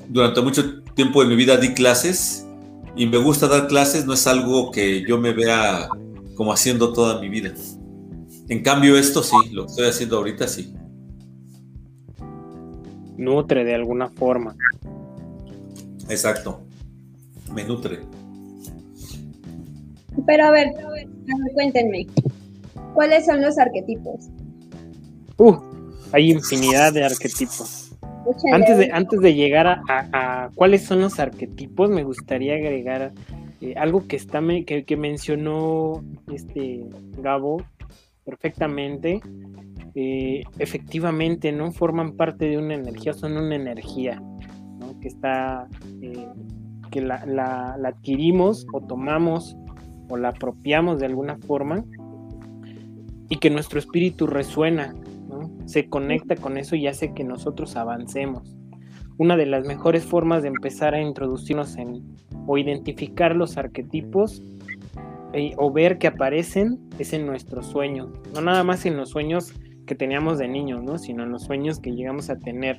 durante 0.08 0.40
mucho 0.40 0.82
tiempo 0.94 1.22
de 1.22 1.28
mi 1.28 1.36
vida 1.36 1.56
di 1.56 1.74
clases 1.74 2.46
y 2.96 3.06
me 3.06 3.18
gusta 3.18 3.48
dar 3.48 3.66
clases, 3.66 4.06
no 4.06 4.14
es 4.14 4.26
algo 4.26 4.70
que 4.70 5.04
yo 5.06 5.18
me 5.18 5.32
vea 5.32 5.88
como 6.34 6.52
haciendo 6.52 6.92
toda 6.92 7.20
mi 7.20 7.28
vida. 7.28 7.52
En 8.48 8.62
cambio, 8.62 8.96
esto 8.96 9.22
sí, 9.22 9.36
lo 9.52 9.64
que 9.64 9.70
estoy 9.70 9.86
haciendo 9.88 10.18
ahorita 10.18 10.48
sí. 10.48 10.74
Nutre 13.22 13.64
de 13.64 13.74
alguna 13.74 14.08
forma. 14.08 14.56
Exacto. 16.08 16.60
Me 17.54 17.64
nutre. 17.64 18.00
Pero 20.26 20.44
a 20.46 20.50
ver, 20.50 20.68
cuéntenme, 21.54 22.06
¿cuáles 22.94 23.26
son 23.26 23.40
los 23.40 23.58
arquetipos? 23.58 24.28
Uh, 25.38 25.56
hay 26.12 26.32
infinidad 26.32 26.92
de 26.92 27.04
arquetipos. 27.04 27.92
Antes 28.52 28.78
de, 28.78 28.90
antes 28.92 29.20
de 29.20 29.34
llegar 29.34 29.82
a, 29.88 30.50
cuáles 30.54 30.82
son 30.84 31.00
los 31.00 31.18
arquetipos, 31.18 31.90
me 31.90 32.04
gustaría 32.04 32.54
agregar 32.54 33.12
eh, 33.60 33.74
algo 33.76 34.06
que, 34.06 34.16
está 34.16 34.40
que, 34.66 34.84
que, 34.84 34.96
mencionó 34.96 36.04
este 36.32 36.84
Gabo 37.18 37.64
perfectamente. 38.24 39.20
Eh, 39.94 40.42
efectivamente, 40.58 41.52
¿no? 41.52 41.70
Forman 41.72 42.12
parte 42.16 42.46
de 42.46 42.58
una 42.58 42.74
energía, 42.74 43.12
son 43.12 43.36
una 43.36 43.54
energía, 43.54 44.22
Que 45.00 45.08
está, 45.08 45.68
eh, 46.00 46.28
que 46.90 47.00
la, 47.00 47.24
la, 47.26 47.74
adquirimos 47.84 48.66
o 48.72 48.80
tomamos 48.80 49.56
o 50.08 50.16
la 50.16 50.28
apropiamos 50.28 50.98
de 50.98 51.06
alguna 51.06 51.36
forma 51.38 51.84
y 53.28 53.36
que 53.36 53.50
nuestro 53.50 53.78
espíritu 53.78 54.26
resuena 54.26 54.94
se 55.64 55.88
conecta 55.88 56.36
con 56.36 56.58
eso 56.58 56.76
y 56.76 56.86
hace 56.86 57.14
que 57.14 57.24
nosotros 57.24 57.76
avancemos. 57.76 58.56
Una 59.18 59.36
de 59.36 59.46
las 59.46 59.66
mejores 59.66 60.04
formas 60.04 60.42
de 60.42 60.48
empezar 60.48 60.94
a 60.94 61.00
introducirnos 61.00 61.76
en 61.76 62.02
o 62.46 62.58
identificar 62.58 63.36
los 63.36 63.56
arquetipos 63.56 64.42
eh, 65.32 65.52
o 65.56 65.72
ver 65.72 65.98
que 65.98 66.08
aparecen 66.08 66.78
es 66.98 67.12
en 67.12 67.26
nuestros 67.26 67.66
sueños, 67.66 68.10
no 68.34 68.40
nada 68.40 68.64
más 68.64 68.84
en 68.84 68.96
los 68.96 69.10
sueños 69.10 69.54
que 69.86 69.94
teníamos 69.94 70.38
de 70.38 70.48
niños, 70.48 70.82
¿no? 70.82 70.98
sino 70.98 71.22
en 71.22 71.30
los 71.30 71.42
sueños 71.42 71.80
que 71.80 71.92
llegamos 71.92 72.30
a 72.30 72.38
tener, 72.38 72.78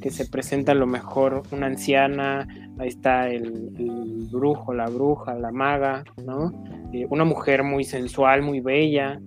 que 0.00 0.10
se 0.10 0.26
presenta 0.26 0.72
a 0.72 0.74
lo 0.74 0.86
mejor 0.86 1.42
una 1.52 1.66
anciana, 1.66 2.46
ahí 2.78 2.88
está 2.88 3.28
el, 3.28 4.28
brujo, 4.30 4.74
la 4.74 4.86
bruja, 4.88 5.34
la 5.34 5.50
maga, 5.50 6.04
¿no? 6.24 6.52
Eh, 6.92 7.06
una 7.10 7.24
mujer 7.24 7.64
muy 7.64 7.84
sensual, 7.84 8.42
muy 8.42 8.60
bella, 8.60 9.18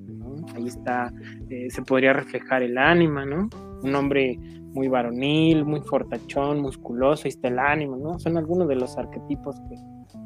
ahí 0.55 0.67
está 0.67 1.11
eh, 1.51 1.69
se 1.69 1.81
podría 1.81 2.13
reflejar 2.13 2.63
el 2.63 2.77
ánima, 2.77 3.25
¿no? 3.25 3.49
Un 3.83 3.93
hombre 3.93 4.39
muy 4.73 4.87
varonil, 4.87 5.65
muy 5.65 5.81
fortachón, 5.81 6.61
musculoso, 6.61 7.23
ahí 7.25 7.29
está 7.29 7.49
el 7.49 7.59
ánima, 7.59 7.97
¿no? 7.97 8.19
Son 8.19 8.37
algunos 8.37 8.69
de 8.69 8.75
los 8.75 8.97
arquetipos 8.97 9.57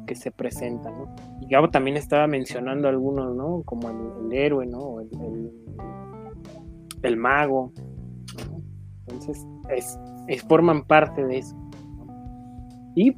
que, 0.06 0.14
se 0.14 0.30
presentan, 0.30 0.96
¿no? 0.96 1.16
Y 1.40 1.48
Gabo 1.48 1.68
también 1.68 1.96
estaba 1.96 2.28
mencionando 2.28 2.86
algunos, 2.88 3.34
¿no? 3.34 3.62
Como 3.64 3.90
el, 3.90 4.32
héroe, 4.32 4.66
¿no? 4.66 5.00
El, 5.00 5.50
mago, 7.14 7.72
Entonces, 9.06 9.46
es, 9.68 10.42
forman 10.48 10.84
parte 10.84 11.24
de 11.24 11.38
eso. 11.38 11.56
Y 12.96 13.14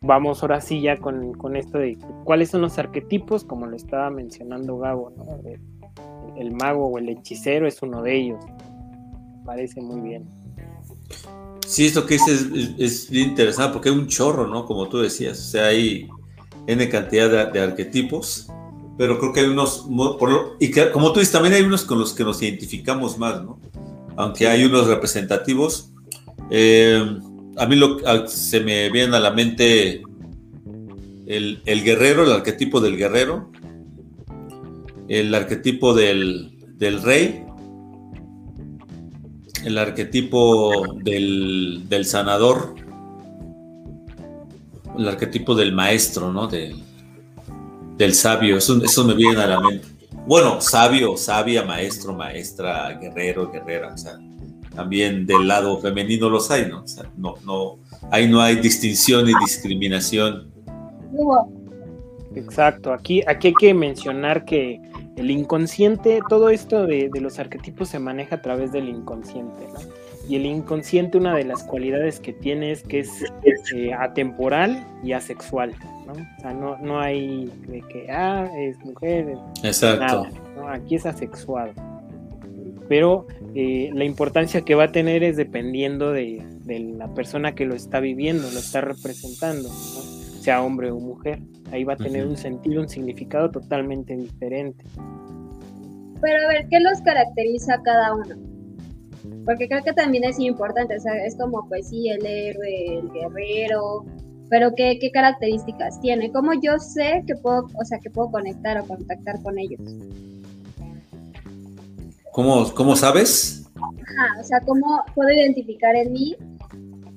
vamos 0.00 0.42
ahora 0.42 0.60
sí 0.60 0.80
ya 0.80 0.96
con, 0.96 1.34
con, 1.34 1.54
esto 1.54 1.78
de 1.78 1.96
cuáles 2.24 2.50
son 2.50 2.62
los 2.62 2.78
arquetipos, 2.78 3.44
como 3.44 3.66
lo 3.66 3.76
estaba 3.76 4.10
mencionando 4.10 4.78
Gabo, 4.78 5.12
¿no? 5.16 5.24
el 6.36 6.52
mago 6.52 6.86
o 6.86 6.98
el 6.98 7.08
hechicero 7.08 7.66
es 7.66 7.82
uno 7.82 8.02
de 8.02 8.16
ellos. 8.16 8.44
Parece 9.44 9.80
muy 9.80 10.00
bien. 10.00 10.28
Sí, 11.66 11.86
esto 11.86 12.06
que 12.06 12.14
dices 12.14 12.48
es, 12.78 13.10
bien 13.10 13.30
interesante 13.30 13.72
porque 13.74 13.90
hay 13.90 13.94
un 13.94 14.06
chorro, 14.06 14.46
¿no? 14.46 14.64
Como 14.64 14.88
tú 14.88 14.98
decías, 14.98 15.38
o 15.38 15.50
sea, 15.50 15.66
hay 15.66 16.08
N 16.66 16.88
cantidad 16.88 17.52
de, 17.52 17.60
arquetipos, 17.60 18.50
pero 18.98 19.18
creo 19.20 19.32
que 19.32 19.40
hay 19.40 19.46
unos, 19.46 19.86
y 20.58 20.72
como 20.92 21.12
tú 21.12 21.20
dices, 21.20 21.32
también 21.32 21.54
hay 21.54 21.62
unos 21.62 21.84
con 21.84 22.00
los 22.00 22.12
que 22.12 22.24
nos 22.24 22.42
identificamos 22.42 23.16
más, 23.16 23.44
¿no? 23.44 23.60
Aunque 24.16 24.48
hay 24.48 24.64
unos 24.64 24.88
representativos. 24.88 25.92
Eh, 26.50 27.00
a 27.56 27.66
mí 27.66 27.76
lo, 27.76 28.26
se 28.26 28.58
me 28.58 28.90
viene 28.90 29.16
a 29.16 29.20
la 29.20 29.30
mente 29.30 30.02
el, 31.26 31.62
el 31.64 31.84
guerrero, 31.84 32.24
el 32.24 32.32
arquetipo 32.32 32.80
del 32.80 32.96
guerrero, 32.96 33.52
el 35.06 35.32
arquetipo 35.32 35.94
del, 35.94 36.52
rey, 37.02 37.44
el 39.64 39.78
arquetipo 39.78 40.96
del, 41.04 42.04
sanador, 42.04 42.74
el 44.98 45.08
arquetipo 45.08 45.54
del 45.54 45.72
maestro, 45.72 46.32
¿no? 46.32 46.48
del 46.48 46.82
sabio, 48.14 48.56
eso, 48.58 48.82
eso 48.82 49.04
me 49.04 49.14
viene 49.14 49.42
a 49.42 49.46
la 49.46 49.60
mente. 49.60 49.86
Bueno, 50.26 50.60
sabio, 50.60 51.16
sabia, 51.16 51.64
maestro, 51.64 52.12
maestra, 52.12 52.92
guerrero, 53.00 53.50
guerrera, 53.50 53.94
o 53.94 53.98
sea, 53.98 54.18
también 54.74 55.26
del 55.26 55.48
lado 55.48 55.78
femenino 55.80 56.28
los 56.28 56.50
hay, 56.50 56.66
¿no? 56.66 56.82
O 56.82 56.86
sea, 56.86 57.10
no, 57.16 57.34
no, 57.44 57.78
ahí 58.10 58.28
no 58.28 58.40
hay 58.40 58.56
distinción 58.56 59.24
ni 59.24 59.32
discriminación. 59.40 60.52
Exacto, 62.34 62.92
aquí, 62.92 63.22
aquí 63.26 63.48
hay 63.48 63.54
que 63.54 63.74
mencionar 63.74 64.44
que 64.44 64.80
el 65.16 65.30
inconsciente, 65.30 66.20
todo 66.28 66.50
esto 66.50 66.86
de, 66.86 67.10
los 67.20 67.38
arquetipos 67.38 67.88
se 67.88 67.98
maneja 67.98 68.36
a 68.36 68.42
través 68.42 68.70
del 68.70 68.88
inconsciente, 68.88 69.66
¿no? 69.66 69.80
Y 70.28 70.36
el 70.36 70.44
inconsciente, 70.44 71.16
una 71.16 71.34
de 71.34 71.44
las 71.44 71.64
cualidades 71.64 72.20
que 72.20 72.34
tiene 72.34 72.70
es 72.70 72.82
que 72.82 73.00
es 73.00 73.24
eh, 73.74 73.94
atemporal 73.94 74.86
y 75.02 75.12
asexual, 75.12 75.74
¿no? 76.06 76.12
O 76.12 76.40
sea, 76.42 76.52
no, 76.52 76.76
no 76.78 77.00
hay 77.00 77.50
de 77.66 77.80
que, 77.88 78.10
ah, 78.10 78.46
es 78.58 78.78
mujer, 78.84 79.38
Exacto. 79.62 80.26
Aquí 80.68 80.96
es 80.96 81.06
asexual. 81.06 81.72
Pero 82.90 83.26
eh, 83.54 83.90
la 83.94 84.04
importancia 84.04 84.60
que 84.62 84.74
va 84.74 84.84
a 84.84 84.92
tener 84.92 85.22
es 85.22 85.36
dependiendo 85.36 86.12
de, 86.12 86.44
la 86.66 87.08
persona 87.14 87.54
que 87.54 87.64
lo 87.64 87.74
está 87.74 87.98
viviendo, 87.98 88.50
lo 88.50 88.58
está 88.58 88.82
representando, 88.82 89.70
sea 89.70 90.62
hombre 90.62 90.90
o 90.90 90.98
mujer. 90.98 91.38
Ahí 91.72 91.84
va 91.84 91.94
a 91.94 91.96
tener 91.96 92.26
un 92.26 92.36
sentido, 92.36 92.82
un 92.82 92.88
significado 92.90 93.50
totalmente 93.50 94.14
diferente. 94.14 94.84
Pero 96.20 96.44
a 96.44 96.48
ver, 96.48 96.66
¿qué 96.68 96.80
los 96.80 97.00
caracteriza 97.00 97.74
a 97.74 97.82
cada 97.82 98.14
uno? 98.14 98.47
Porque 99.48 99.66
creo 99.66 99.82
que 99.82 99.94
también 99.94 100.24
es 100.24 100.38
importante, 100.38 100.94
o 100.94 101.00
sea, 101.00 101.24
es 101.24 101.34
como 101.34 101.66
pues 101.70 101.88
sí, 101.88 102.10
el 102.10 102.26
héroe, 102.26 102.98
el 102.98 103.10
guerrero, 103.10 104.04
pero 104.50 104.74
¿qué, 104.74 104.98
qué 105.00 105.10
características 105.10 105.98
tiene? 106.02 106.30
¿Cómo 106.30 106.52
yo 106.60 106.78
sé 106.78 107.24
que 107.26 107.34
puedo, 107.34 107.66
o 107.74 107.84
sea, 107.86 107.98
que 107.98 108.10
puedo 108.10 108.30
conectar 108.30 108.78
o 108.78 108.86
contactar 108.86 109.42
con 109.42 109.58
ellos? 109.58 109.80
¿Cómo, 112.30 112.70
cómo 112.74 112.94
sabes? 112.94 113.64
Ajá, 113.76 114.38
o 114.38 114.44
sea, 114.44 114.60
¿cómo 114.66 115.02
puedo 115.14 115.30
identificar 115.30 115.96
en 115.96 116.12
mí 116.12 116.36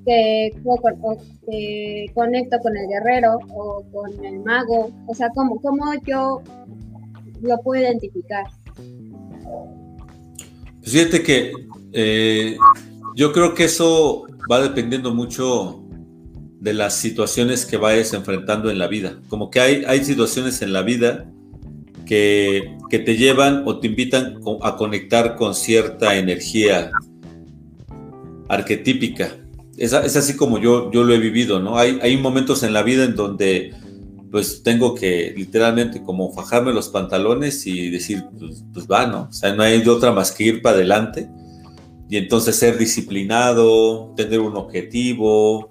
que, 0.06 0.54
conecto 2.13 2.60
con 2.60 2.78
el 2.78 2.88
guerrero 2.88 3.39
o 3.50 3.84
con 3.91 4.24
el 4.24 4.39
mago, 4.39 4.89
o 5.06 5.13
sea, 5.13 5.30
¿cómo, 5.36 5.60
cómo 5.60 5.84
yo 6.08 6.41
lo 7.41 7.58
puedo 7.58 7.82
identificar? 7.82 8.46
Pues 10.80 10.94
fíjate 10.94 11.22
que 11.24 11.52
eh, 11.93 12.58
yo 13.15 13.32
creo 13.34 13.54
que 13.54 13.65
eso 13.65 14.25
va 14.51 14.62
dependiendo 14.62 15.13
mucho 15.13 15.84
de 16.60 16.73
las 16.73 16.95
situaciones 16.95 17.65
que 17.65 17.77
vayas 17.77 18.13
enfrentando 18.13 18.69
en 18.69 18.77
la 18.77 18.88
vida. 18.88 19.19
Como 19.30 19.49
que 19.49 19.60
hay, 19.60 19.84
hay 19.86 20.04
situaciones 20.06 20.62
en 20.62 20.73
la 20.73 20.84
vida 20.84 21.25
que, 22.06 22.77
que 22.89 22.99
te 22.99 23.17
llevan 23.17 23.63
o 23.65 23.80
te 23.80 23.88
invitan 23.88 24.39
a 24.62 24.75
conectar 24.75 25.36
con 25.36 25.56
cierta 25.56 26.17
energía 26.17 26.91
arquetípica 28.47 29.36
es, 29.77 29.93
así 29.93 30.36
como 30.36 30.60
yo, 30.60 30.91
yo 30.91 31.04
lo 31.04 31.13
he 31.13 31.19
vivido, 31.19 31.60
¿no? 31.60 31.77
Hay, 31.77 31.97
hay 32.01 32.17
momentos 32.17 32.62
en 32.63 32.73
la 32.73 32.84
vida 32.84 33.04
en 33.04 33.15
donde 33.15 33.73
pues 34.30 34.63
tengo 34.63 34.95
que 34.95 35.34
literalmente 35.36 36.04
como 36.04 36.32
fajarme 36.32 36.71
los 36.71 36.88
pantalones 36.88 37.67
y 37.67 37.89
decir, 37.89 38.23
pues, 38.39 38.63
pues 38.73 38.88
va, 38.88 39.06
¿no? 39.06 39.27
O 39.30 39.34
sea, 39.34 39.54
no 39.54 39.63
hay 39.63 39.82
de 39.82 39.89
otra 39.89 40.12
más 40.12 40.32
que 40.32 40.43
ir 40.45 40.62
para 40.62 40.75
adelante. 40.75 41.27
Y 42.12 42.17
entonces 42.17 42.58
ser 42.58 42.78
disciplinado, 42.78 44.13
tener 44.17 44.41
un 44.41 44.58
objetivo, 44.58 45.69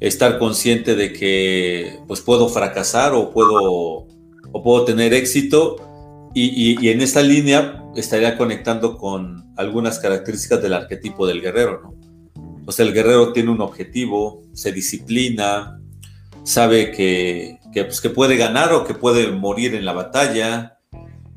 estar 0.00 0.38
consciente 0.38 0.94
de 0.94 1.14
que 1.14 1.98
pues 2.06 2.20
puedo 2.20 2.50
fracasar 2.50 3.14
o 3.14 3.30
puedo, 3.30 4.06
o 4.52 4.62
puedo 4.62 4.84
tener 4.84 5.14
éxito 5.14 5.76
y, 6.34 6.86
en 6.90 7.00
esta 7.00 7.22
línea 7.22 7.82
estaría 7.96 8.36
conectando 8.36 8.98
con 8.98 9.50
algunas 9.56 9.98
características 9.98 10.60
del 10.60 10.74
arquetipo 10.74 11.26
del 11.26 11.40
guerrero, 11.40 11.80
¿no? 11.82 11.94
O 12.66 12.70
sea, 12.72 12.84
el 12.84 12.92
guerrero 12.92 13.32
tiene 13.32 13.50
un 13.50 13.62
objetivo, 13.62 14.42
se 14.52 14.72
disciplina, 14.72 15.80
sabe 16.44 16.90
que, 16.90 17.60
que, 17.72 17.84
pues, 17.84 18.02
que 18.02 18.10
puede 18.10 18.36
ganar 18.36 18.74
o 18.74 18.84
que 18.84 18.92
puede 18.92 19.32
morir 19.32 19.74
en 19.74 19.86
la 19.86 19.94
batalla, 19.94 20.75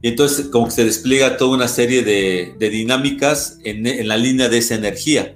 y 0.01 0.07
entonces 0.07 0.47
como 0.47 0.65
que 0.65 0.71
se 0.71 0.85
despliega 0.85 1.37
toda 1.37 1.55
una 1.55 1.67
serie 1.67 2.03
de, 2.03 2.55
de 2.57 2.69
dinámicas 2.69 3.57
en, 3.63 3.85
en, 3.85 4.07
la 4.07 4.17
línea 4.17 4.47
de 4.47 4.59
esa 4.59 4.75
energía 4.75 5.33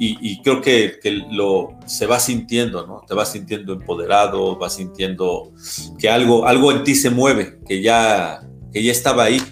y, 0.00 0.40
creo 0.42 0.60
que, 0.62 1.00
lo, 1.32 1.76
se 1.86 2.06
va 2.06 2.20
sintiendo, 2.20 2.86
¿no? 2.86 3.02
Te 3.06 3.14
vas 3.14 3.32
sintiendo 3.32 3.72
empoderado, 3.72 4.56
vas 4.56 4.76
sintiendo 4.76 5.52
que 5.98 6.08
algo, 6.08 6.46
algo 6.46 6.70
en 6.70 6.84
ti 6.84 6.94
se 6.94 7.10
mueve, 7.10 7.58
que 7.66 7.82
ya, 7.82 8.40
que 8.72 8.80
ya 8.80 8.92
estaba 8.92 9.24
ahí. 9.24 9.42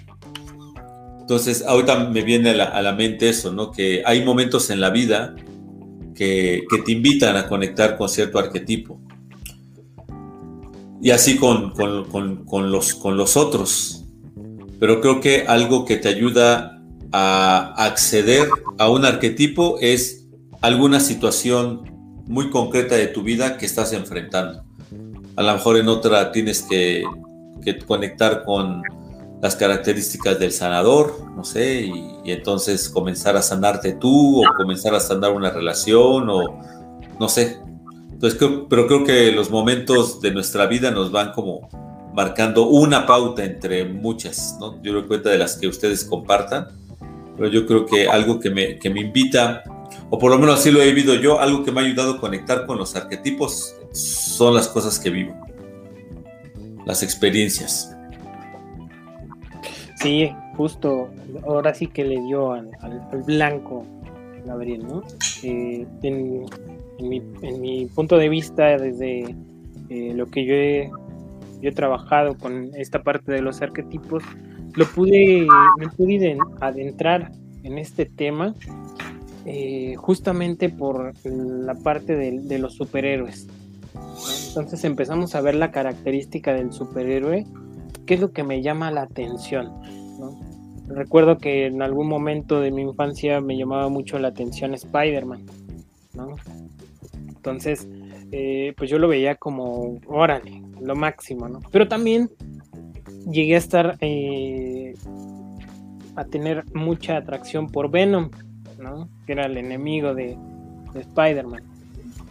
Entonces, 1.20 1.64
ahorita 1.66 2.11
me 2.11 2.22
viene 2.22 2.50
a 2.50 2.81
la, 2.81 2.92
mente 2.92 3.29
eso, 3.29 3.52
¿no? 3.52 3.72
Que 3.72 4.05
hay 4.07 4.24
momentos 4.24 4.70
en 4.70 4.81
la 4.81 4.90
vida 4.90 5.35
que, 6.14 6.62
que, 6.70 6.79
te 6.79 6.92
invitan 6.92 7.37
a 7.37 7.48
conectar 7.48 7.96
con 7.96 8.09
cierto 8.09 8.38
arquetipo. 8.38 9.00
Y 11.02 11.11
así 11.11 11.38
con, 11.38 11.70
con, 11.70 12.05
con, 12.05 12.44
con, 12.44 12.70
los, 12.70 12.94
con 12.94 13.16
los 13.16 13.37
otros. 13.37 14.06
Pero 14.79 15.01
creo 15.01 15.21
que 15.21 15.47
algo 15.47 15.85
que 15.85 15.97
te 15.97 16.09
ayuda 16.09 16.83
a 17.12 17.85
acceder 17.85 18.49
a 18.79 18.91
un 18.91 19.05
arquetipo 19.05 19.79
es 19.81 20.27
alguna 20.61 21.01
situación 21.01 21.97
muy 22.27 22.51
concreta 22.51 22.97
de 22.97 23.07
tu 23.07 23.23
vida 23.23 23.57
que 23.57 23.67
estás 23.67 23.93
enfrentando. 23.93 24.65
A 25.37 25.43
lo 25.43 25.53
mejor 25.53 25.77
en 25.77 25.89
otra 25.89 26.33
tienes 26.33 26.62
que, 26.62 27.05
conectar 27.87 28.45
con 28.45 28.83
las 29.43 29.57
características 29.57 30.39
del 30.39 30.53
sanador, 30.53 31.17
no 31.35 31.45
sé, 31.45 31.83
y, 31.83 32.31
entonces 32.31 32.89
comenzar 32.89 33.37
a 33.37 33.43
sanarte 33.43 33.93
tú 33.93 34.41
o 34.41 34.55
comenzar 34.57 34.95
a 34.95 35.01
sanar 35.01 35.33
una 35.33 35.51
relación 35.51 36.29
o 36.31 36.61
no 37.19 37.29
sé. 37.29 37.59
Entonces, 38.12 38.39
pero 38.69 38.87
creo 38.87 39.05
que 39.05 39.33
los 39.33 39.51
momentos 39.51 40.21
de 40.21 40.31
nuestra 40.31 40.67
vida 40.67 40.91
nos 40.91 41.11
van 41.12 41.33
como 41.33 41.69
marcando 42.16 42.68
una 42.68 43.07
pauta 43.07 43.44
entre 43.44 43.85
muchas, 43.85 44.57
¿no? 44.59 44.83
Yo 44.83 44.94
doy 44.94 45.02
cuenta 45.02 45.29
de 45.29 45.37
las 45.37 45.59
que 45.59 45.68
ustedes 45.68 46.02
compartan, 46.02 46.68
pero 47.37 47.50
yo 47.50 47.66
creo 47.66 47.85
que 47.85 48.09
algo 48.09 48.40
que 48.40 48.48
me, 48.48 48.79
que 48.79 48.88
me 48.88 49.02
invita 49.02 49.62
o 50.09 50.18
por 50.18 50.31
lo 50.31 50.38
menos 50.38 50.61
así 50.61 50.70
lo 50.70 50.81
he 50.81 50.87
vivido 50.87 51.14
yo, 51.14 51.38
algo 51.40 51.62
que 51.62 51.70
me 51.70 51.81
ha 51.81 51.85
ayudado 51.85 52.14
a 52.14 52.20
conectar 52.20 52.66
con 52.66 52.79
los 52.79 52.96
arquetipos 52.96 53.76
son 53.92 54.55
las 54.55 54.66
cosas 54.68 54.98
que 54.98 55.11
vivo, 55.11 55.35
las 56.87 57.02
experiencias. 57.02 57.94
Sí, 59.96 60.31
justo, 60.57 61.11
ahora 61.46 61.74
sí 61.74 61.87
que 61.87 62.05
le 62.05 62.20
dio 62.22 62.52
al, 62.52 62.70
blanco 63.26 63.85
Gabriel, 64.46 64.87
¿no? 64.87 65.02
Eh, 65.42 65.87
en, 66.02 66.46
mi, 67.00 67.87
punto 67.87 68.16
de 68.16 68.31
vista, 68.31 68.79
desde 68.79 69.35
eh, 69.90 70.12
lo 70.14 70.31
que 70.31 70.44
yo 70.46 70.55
he, 70.55 70.90
yo 71.66 71.70
he 71.70 71.74
trabajado 71.74 72.38
con 72.38 72.70
esta 72.76 73.02
parte 73.02 73.33
de 73.33 73.42
los 73.42 73.61
arquetipos, 73.61 74.22
lo 74.76 74.87
pude, 74.87 75.48
me 75.79 75.88
pude 75.88 76.38
adentrar 76.61 77.33
en 77.64 77.79
este 77.79 78.07
tema 78.07 78.55
eh, 79.44 79.96
justamente 79.96 80.68
por 80.68 81.12
la 81.24 81.74
parte 81.74 82.14
de, 82.14 82.59
los 82.61 82.74
superhéroes. 82.74 83.48
Entonces 84.46 84.85
empezamos 84.85 85.35
a 85.35 85.40
ver 85.40 85.57
la 85.57 85.72
característica 85.72 86.55
del 86.55 86.72
superhéroe, 86.72 87.44
qué 88.07 88.14
es 88.14 88.20
lo 88.20 88.31
que 88.31 88.44
me 88.44 88.62
llama 88.62 88.92
la 88.92 89.02
atención. 89.02 89.72
Recuerdo 90.87 91.38
que 91.38 91.66
en 91.66 91.83
algún 91.83 92.07
momento 92.07 92.61
de 92.61 92.70
mi 92.70 92.83
infancia 92.83 93.40
me 93.40 93.59
llamaba 93.59 93.88
mucho 93.88 94.20
la 94.20 94.29
atención 94.29 94.72
Spider-Man. 94.72 95.44
Entonces, 97.26 97.88
eh, 98.31 98.72
pues 98.76 98.88
yo 98.88 99.00
lo 99.00 99.09
veía 99.09 99.35
como, 99.35 99.98
órale, 100.07 100.62
lo 100.81 100.95
máximo, 100.95 101.49
¿no? 101.49 101.61
Pero 101.71 101.89
también 101.89 102.31
llegué 103.31 103.55
a 103.55 103.59
estar, 103.59 103.97
eh, 104.01 104.95
a 106.15 106.25
tener 106.25 106.65
mucha 106.75 107.17
atracción 107.17 107.69
por 107.69 107.91
Venom 107.91 108.31
que 109.27 109.33
era 109.33 109.47
el 109.47 109.57
enemigo 109.57 110.15
de, 110.15 110.37
Spider-Man. 110.95 111.62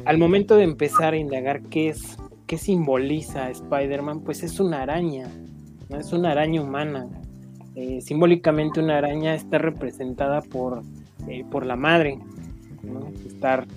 Al 0.06 0.18
momento 0.18 0.56
de 0.56 0.64
empezar 0.64 1.14
a 1.14 1.18
indagar 1.18 1.62
qué 1.64 1.90
es, 1.90 2.18
qué 2.48 2.58
simboliza 2.58 3.52
Spider-Man, 3.52 4.22
pues 4.22 4.42
es 4.42 4.60
una 4.60 4.82
araña, 4.82 5.28
¿no? 5.88 6.00
es 6.00 6.12
una 6.14 6.32
araña 6.32 6.64
humana. 6.64 7.08
Eh, 7.76 8.02
simbólicamente 8.02 8.80
una 8.80 8.98
araña 8.98 9.36
está 9.36 9.60
representada 9.60 10.42
por, 10.42 10.82
eh, 11.28 11.46
por 11.52 11.64
la 11.68 11.76
madre, 11.76 12.18
estar 13.28 13.68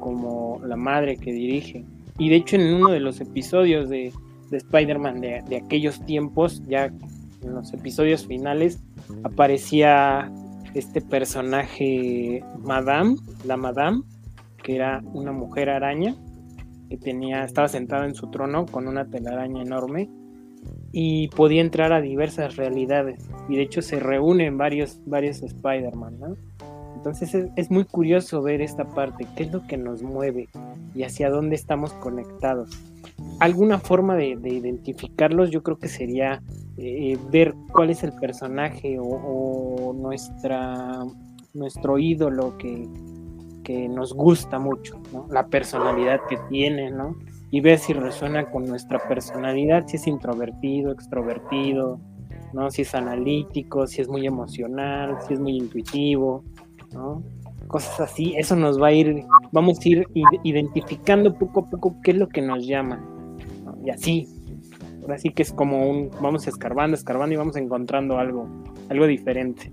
como 0.00 0.60
la 0.62 0.76
madre 0.76 1.16
que 1.16 1.32
dirige. 1.32 1.86
Y 2.18 2.28
de 2.30 2.36
hecho 2.36 2.56
en 2.56 2.74
uno 2.74 2.90
de 2.90 3.00
los 3.00 3.20
episodios 3.20 3.88
de, 3.88 4.12
Spider-Man 4.50 5.20
de, 5.20 5.42
de, 5.48 5.56
aquellos 5.56 6.04
tiempos, 6.06 6.62
ya 6.66 6.86
en 6.86 7.54
los 7.54 7.72
episodios 7.72 8.26
finales, 8.26 8.82
aparecía 9.24 10.30
este 10.74 11.00
personaje 11.00 12.44
Madame, 12.58 13.16
la 13.44 13.56
Madame, 13.56 14.02
que 14.62 14.76
era 14.76 15.02
una 15.12 15.32
mujer 15.32 15.70
araña 15.70 16.14
que 16.88 16.96
tenía, 16.96 17.44
estaba 17.44 17.68
sentada 17.68 18.04
en 18.04 18.14
su 18.14 18.30
trono 18.30 18.66
con 18.66 18.86
una 18.86 19.06
telaraña 19.06 19.62
enorme 19.62 20.08
y 20.92 21.28
podía 21.28 21.60
entrar 21.60 21.92
a 21.92 22.00
diversas 22.00 22.56
realidades. 22.56 23.28
Y 23.48 23.56
de 23.56 23.62
hecho 23.62 23.82
se 23.82 24.00
reúnen 24.00 24.58
varios, 24.58 25.00
varios 25.06 25.42
Spider-Man, 25.42 26.18
¿no? 26.18 26.36
Entonces 27.06 27.48
es, 27.54 27.70
muy 27.70 27.84
curioso 27.84 28.42
ver 28.42 28.60
esta 28.60 28.84
parte, 28.84 29.28
qué 29.36 29.44
es 29.44 29.52
lo 29.52 29.64
que 29.64 29.76
nos 29.76 30.02
mueve 30.02 30.48
y 30.92 31.04
hacia 31.04 31.30
dónde 31.30 31.54
estamos 31.54 31.92
conectados. 31.92 32.68
Alguna 33.38 33.78
forma 33.78 34.16
de, 34.16 34.36
identificarlos 34.42 35.52
yo 35.52 35.62
creo 35.62 35.78
que 35.78 35.86
sería 35.86 36.42
eh, 36.76 37.16
ver 37.30 37.54
cuál 37.72 37.90
es 37.90 38.02
el 38.02 38.12
personaje 38.14 38.98
o, 39.00 39.94
nuestra, 39.96 41.04
nuestro 41.54 41.96
ídolo 42.00 42.58
que, 42.58 42.88
que 43.62 43.88
nos 43.88 44.12
gusta 44.12 44.58
mucho, 44.58 45.00
la 45.30 45.46
personalidad 45.46 46.18
que 46.28 46.38
tiene, 46.48 46.90
¿no? 46.90 47.14
y 47.52 47.60
ver 47.60 47.78
si 47.78 47.92
resuena 47.92 48.46
con 48.46 48.66
nuestra 48.66 48.98
personalidad, 49.06 49.86
si 49.86 49.96
es 49.96 50.08
introvertido, 50.08 50.90
extrovertido, 50.90 52.00
¿no? 52.52 52.68
si 52.72 52.82
es 52.82 52.96
analítico, 52.96 53.86
si 53.86 54.02
es 54.02 54.08
muy 54.08 54.26
emocional, 54.26 55.18
si 55.24 55.34
es 55.34 55.40
muy 55.40 55.56
intuitivo, 55.56 56.42
Cosas 57.66 58.00
así, 58.00 58.34
eso 58.36 58.54
nos 58.54 58.80
va 58.80 58.88
a 58.88 58.92
ir, 58.92 59.24
vamos 59.50 59.78
a 59.80 59.88
ir 59.88 60.06
identificando 60.44 61.34
poco 61.34 61.60
a 61.60 61.70
poco 61.70 61.96
qué 62.02 62.12
es 62.12 62.16
lo 62.16 62.28
que 62.28 62.40
nos 62.40 62.66
llama. 62.66 63.04
Y 63.84 63.90
así, 63.90 64.28
ahora 65.02 65.18
sí 65.18 65.30
que 65.30 65.42
es 65.42 65.52
como 65.52 65.88
un, 65.88 66.10
vamos 66.20 66.46
escarbando, 66.46 66.96
escarbando 66.96 67.34
y 67.34 67.36
vamos 67.36 67.56
encontrando 67.56 68.18
algo, 68.18 68.48
algo 68.88 69.06
diferente. 69.06 69.70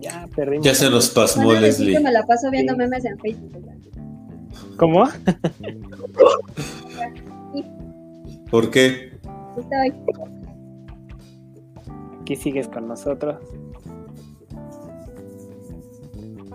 Ya 0.00 0.26
perdimos. 0.34 0.64
Ya 0.64 0.74
se 0.74 0.90
nos 0.90 1.10
pasó, 1.10 1.52
Leslie. 1.52 2.00
me 2.00 2.10
la 2.10 2.24
paso 2.24 2.50
viendo 2.50 2.76
memes 2.76 3.04
en 3.04 3.18
Facebook. 3.18 3.52
¿Cómo? 4.76 5.04
¿Por 8.50 8.70
qué? 8.70 9.11
Aquí 12.20 12.36
sigues 12.36 12.68
con 12.68 12.88
nosotros. 12.88 13.36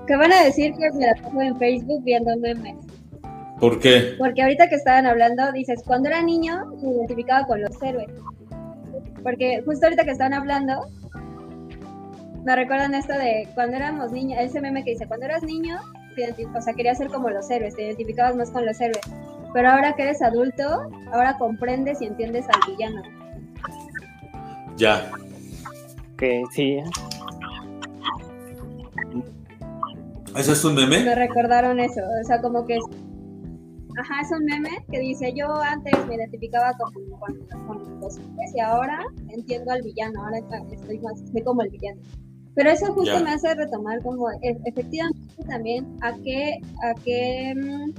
¿Qué 0.08 0.16
van 0.16 0.32
a 0.32 0.44
decir 0.44 0.74
que 0.76 0.92
me 0.98 1.06
la 1.06 1.16
pongo 1.22 1.42
en 1.42 1.58
Facebook 1.58 2.04
viendo 2.04 2.36
memes? 2.38 2.78
¿Por 3.60 3.80
qué? 3.80 4.16
Porque 4.18 4.42
ahorita 4.42 4.70
que 4.70 4.76
estaban 4.76 5.06
hablando, 5.06 5.52
dices, 5.52 5.84
cuando 5.86 6.10
era 6.10 6.22
niño 6.22 6.66
me 6.82 6.92
identificaba 6.92 7.46
con 7.46 7.62
los 7.62 7.82
héroes. 7.82 8.08
Porque 9.24 9.62
justo 9.66 9.86
ahorita 9.86 10.06
que 10.06 10.12
estaban 10.12 10.34
hablando, 10.34 10.88
me 12.46 12.56
recuerdan 12.56 12.94
esto 12.94 13.14
de 13.14 13.48
cuando 13.56 13.76
éramos 13.76 14.12
niños, 14.12 14.40
ese 14.40 14.62
meme 14.62 14.84
que 14.84 14.92
dice, 14.92 15.08
cuando 15.08 15.26
eras 15.26 15.44
niño, 15.44 15.78
o 16.56 16.62
sea, 16.62 16.74
querías 16.74 16.98
ser 16.98 17.10
como 17.10 17.30
los 17.30 17.50
héroes, 17.50 17.76
te 17.76 17.84
identificabas 17.84 18.36
más 18.36 18.52
con 18.52 18.66
los 18.66 18.80
héroes. 18.80 19.02
Pero 19.54 19.70
ahora 19.70 19.94
que 19.96 20.04
eres 20.04 20.22
adulto, 20.22 20.90
ahora 21.12 21.38
comprendes 21.38 22.02
y 22.02 22.06
entiendes 22.06 22.46
al 22.50 22.72
villano. 22.72 23.02
Ya. 24.78 25.10
Que 26.18 26.44
sí. 26.52 26.80
¿Eso 30.36 30.52
es 30.52 30.66
un 30.66 30.76
meme? 30.76 31.04
Me 31.04 31.16
recordaron 31.16 31.80
eso, 31.80 32.02
o 32.22 32.24
sea, 32.26 32.42
como 32.42 32.66
que 32.66 32.78
Ajá, 34.00 34.22
es 34.22 34.32
un 34.32 34.46
meme 34.46 34.70
que 34.92 35.00
dice, 35.00 35.34
yo 35.36 35.60
antes 35.60 35.94
me 36.06 36.16
identificaba 36.16 36.72
con, 36.78 36.94
los 38.00 38.18
hombres 38.20 38.52
y 38.54 38.60
ahora 38.60 39.04
entiendo 39.30 39.72
al 39.72 39.82
villano, 39.82 40.24
ahora 40.24 40.38
estoy 40.72 41.00
más, 41.00 41.20
soy 41.32 41.42
como 41.42 41.64
el 41.64 41.70
villano. 41.72 42.00
Pero 42.54 42.70
eso 42.70 42.94
justo 42.94 43.20
me 43.24 43.32
hace 43.32 43.56
retomar 43.56 44.02
como 44.04 44.30
e, 44.30 44.58
efectivamente 44.66 45.44
también 45.48 45.98
a 46.02 46.14
qué, 46.14 46.60
a 46.84 46.94
qué, 47.04 47.54
mm, 47.56 47.92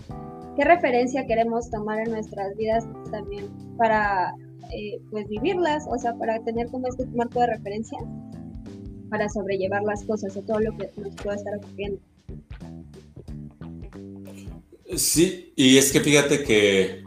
qué 0.59 0.65
referencia 0.65 1.25
queremos 1.25 1.71
tomar 1.71 2.01
en 2.01 2.11
nuestras 2.11 2.57
vidas 2.57 2.85
también 3.13 3.49
para 3.77 4.35
eh, 4.75 5.01
pues 5.09 5.29
vivirlas, 5.29 5.85
o 5.89 5.97
sea, 5.97 6.15
para 6.15 6.43
tener 6.43 6.67
como 6.67 6.89
este 6.89 7.07
marco 7.15 7.41
de 7.41 7.47
referencia 7.47 7.99
para 9.09 9.29
sobrellevar 9.29 9.85
las 9.85 10.05
cosas 10.05 10.37
o 10.37 10.43
todo 10.43 10.59
lo 10.59 10.77
que 10.77 10.91
nos 11.01 11.15
pueda 11.15 11.37
estar 11.37 11.57
ocurriendo. 11.57 12.01
Sí, 14.97 15.53
y 15.55 15.79
es 15.79 15.93
que 15.93 16.01
fíjate 16.01 16.43
que 16.43 17.03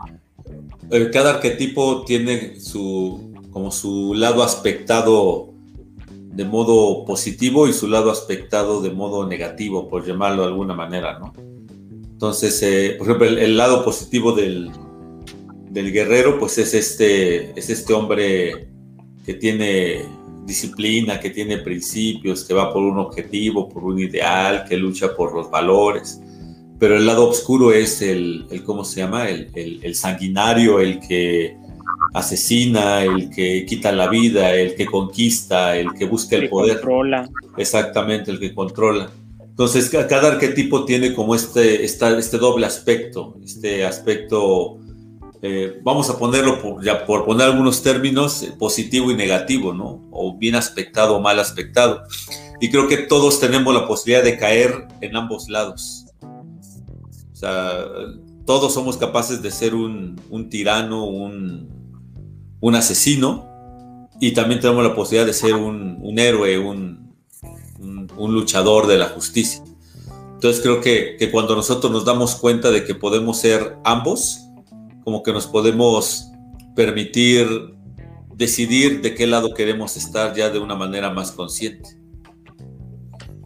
eh, 0.89 1.09
cada 1.11 1.31
arquetipo 1.31 2.05
tiene 2.05 2.57
su 2.57 3.33
como 3.51 3.69
su 3.71 4.13
lado 4.13 4.43
aspectado 4.43 5.53
de 6.07 6.45
modo 6.45 7.03
positivo 7.03 7.67
y 7.67 7.73
su 7.73 7.89
lado 7.89 8.11
aspectado 8.11 8.81
de 8.81 8.91
modo 8.91 9.27
negativo, 9.27 9.89
por 9.89 10.05
llamarlo 10.05 10.43
de 10.43 10.47
alguna 10.47 10.73
manera, 10.73 11.19
¿no? 11.19 11.33
Entonces, 12.21 12.61
eh, 12.61 12.95
por 12.99 13.07
ejemplo, 13.07 13.27
el, 13.27 13.57
lado 13.57 13.83
positivo 13.83 14.31
del, 14.31 14.69
del, 15.71 15.91
guerrero, 15.91 16.37
pues 16.39 16.59
es 16.59 16.75
este, 16.75 17.57
es 17.59 17.71
este 17.71 17.93
hombre 17.93 18.67
que 19.25 19.33
tiene 19.33 20.05
disciplina, 20.45 21.19
que 21.19 21.31
tiene 21.31 21.57
principios, 21.57 22.43
que 22.43 22.53
va 22.53 22.71
por 22.71 22.83
un 22.83 22.99
objetivo, 22.99 23.67
por 23.67 23.83
un 23.85 23.97
ideal, 23.97 24.65
que 24.69 24.77
lucha 24.77 25.15
por 25.15 25.33
los 25.33 25.49
valores 25.49 26.21
pero 26.81 26.97
el 26.97 27.05
lado 27.05 27.29
oscuro 27.29 27.71
es 27.71 28.01
el, 28.01 28.47
¿cómo 28.65 28.83
se 28.83 29.01
llama? 29.01 29.29
El, 29.29 29.93
sanguinario, 29.93 30.79
el 30.79 30.99
que 30.99 31.55
asesina, 32.11 33.03
el 33.03 33.29
que 33.29 33.67
quita 33.67 33.91
la 33.91 34.09
vida, 34.09 34.55
el 34.55 34.73
que 34.73 34.87
conquista, 34.87 35.77
el 35.77 35.93
que 35.93 36.05
busca 36.05 36.37
el, 36.37 36.49
poder. 36.49 36.77
Controla. 36.77 37.29
Exactamente, 37.55 38.31
el 38.31 38.39
que 38.39 38.55
controla. 38.55 39.11
Entonces, 39.63 39.89
cada 39.89 40.27
arquetipo 40.29 40.85
tiene 40.85 41.13
como 41.13 41.35
este, 41.35 41.85
este 41.85 42.37
doble 42.37 42.65
aspecto, 42.65 43.35
este 43.43 43.85
aspecto, 43.85 44.79
eh, 45.41 45.79
vamos 45.83 46.09
a 46.09 46.17
ponerlo 46.17 46.61
por, 46.61 46.83
ya 46.83 47.05
por 47.05 47.25
poner 47.25 47.47
algunos 47.47 47.83
términos, 47.83 48.41
eh, 48.41 48.53
positivo 48.57 49.11
y 49.11 49.15
negativo, 49.15 49.73
¿no? 49.73 50.07
O 50.11 50.35
bien 50.37 50.55
aspectado 50.55 51.15
o 51.15 51.21
mal 51.21 51.39
aspectado. 51.39 52.01
Y 52.59 52.71
creo 52.71 52.87
que 52.87 52.97
todos 52.97 53.39
tenemos 53.39 53.73
la 53.73 53.87
posibilidad 53.87 54.23
de 54.23 54.37
caer 54.37 54.87
en 55.01 55.15
ambos 55.15 55.47
lados 55.47 56.01
sea, 57.41 57.85
todos 58.45 58.73
somos 58.73 58.97
capaces 58.97 59.41
de 59.41 59.51
ser 59.51 59.73
un, 59.75 60.15
tirano, 60.49 61.05
un, 61.05 62.75
asesino, 62.75 63.47
y 64.19 64.31
también 64.31 64.59
tenemos 64.61 64.83
la 64.83 64.95
posibilidad 64.95 65.25
de 65.25 65.33
ser 65.33 65.55
un, 65.55 66.19
héroe, 66.19 66.59
un, 66.59 67.00
luchador 67.81 68.87
de 68.87 68.97
la 68.97 69.09
justicia. 69.09 69.63
Entonces 70.33 70.61
creo 70.61 70.81
que, 70.81 71.17
que, 71.19 71.31
cuando 71.31 71.55
nosotros 71.55 71.91
nos 71.91 72.05
damos 72.05 72.35
cuenta 72.35 72.71
de 72.71 72.83
que 72.83 72.95
podemos 72.95 73.39
ser 73.39 73.77
ambos, 73.83 74.39
como 75.03 75.23
que 75.23 75.33
nos 75.33 75.47
podemos 75.47 76.31
permitir 76.75 77.47
decidir 78.35 79.01
de 79.01 79.13
qué 79.13 79.27
lado 79.27 79.53
queremos 79.53 79.97
estar 79.97 80.33
ya 80.35 80.49
de 80.49 80.59
una 80.59 80.75
manera 80.75 81.11
más 81.11 81.31
consciente. 81.31 81.89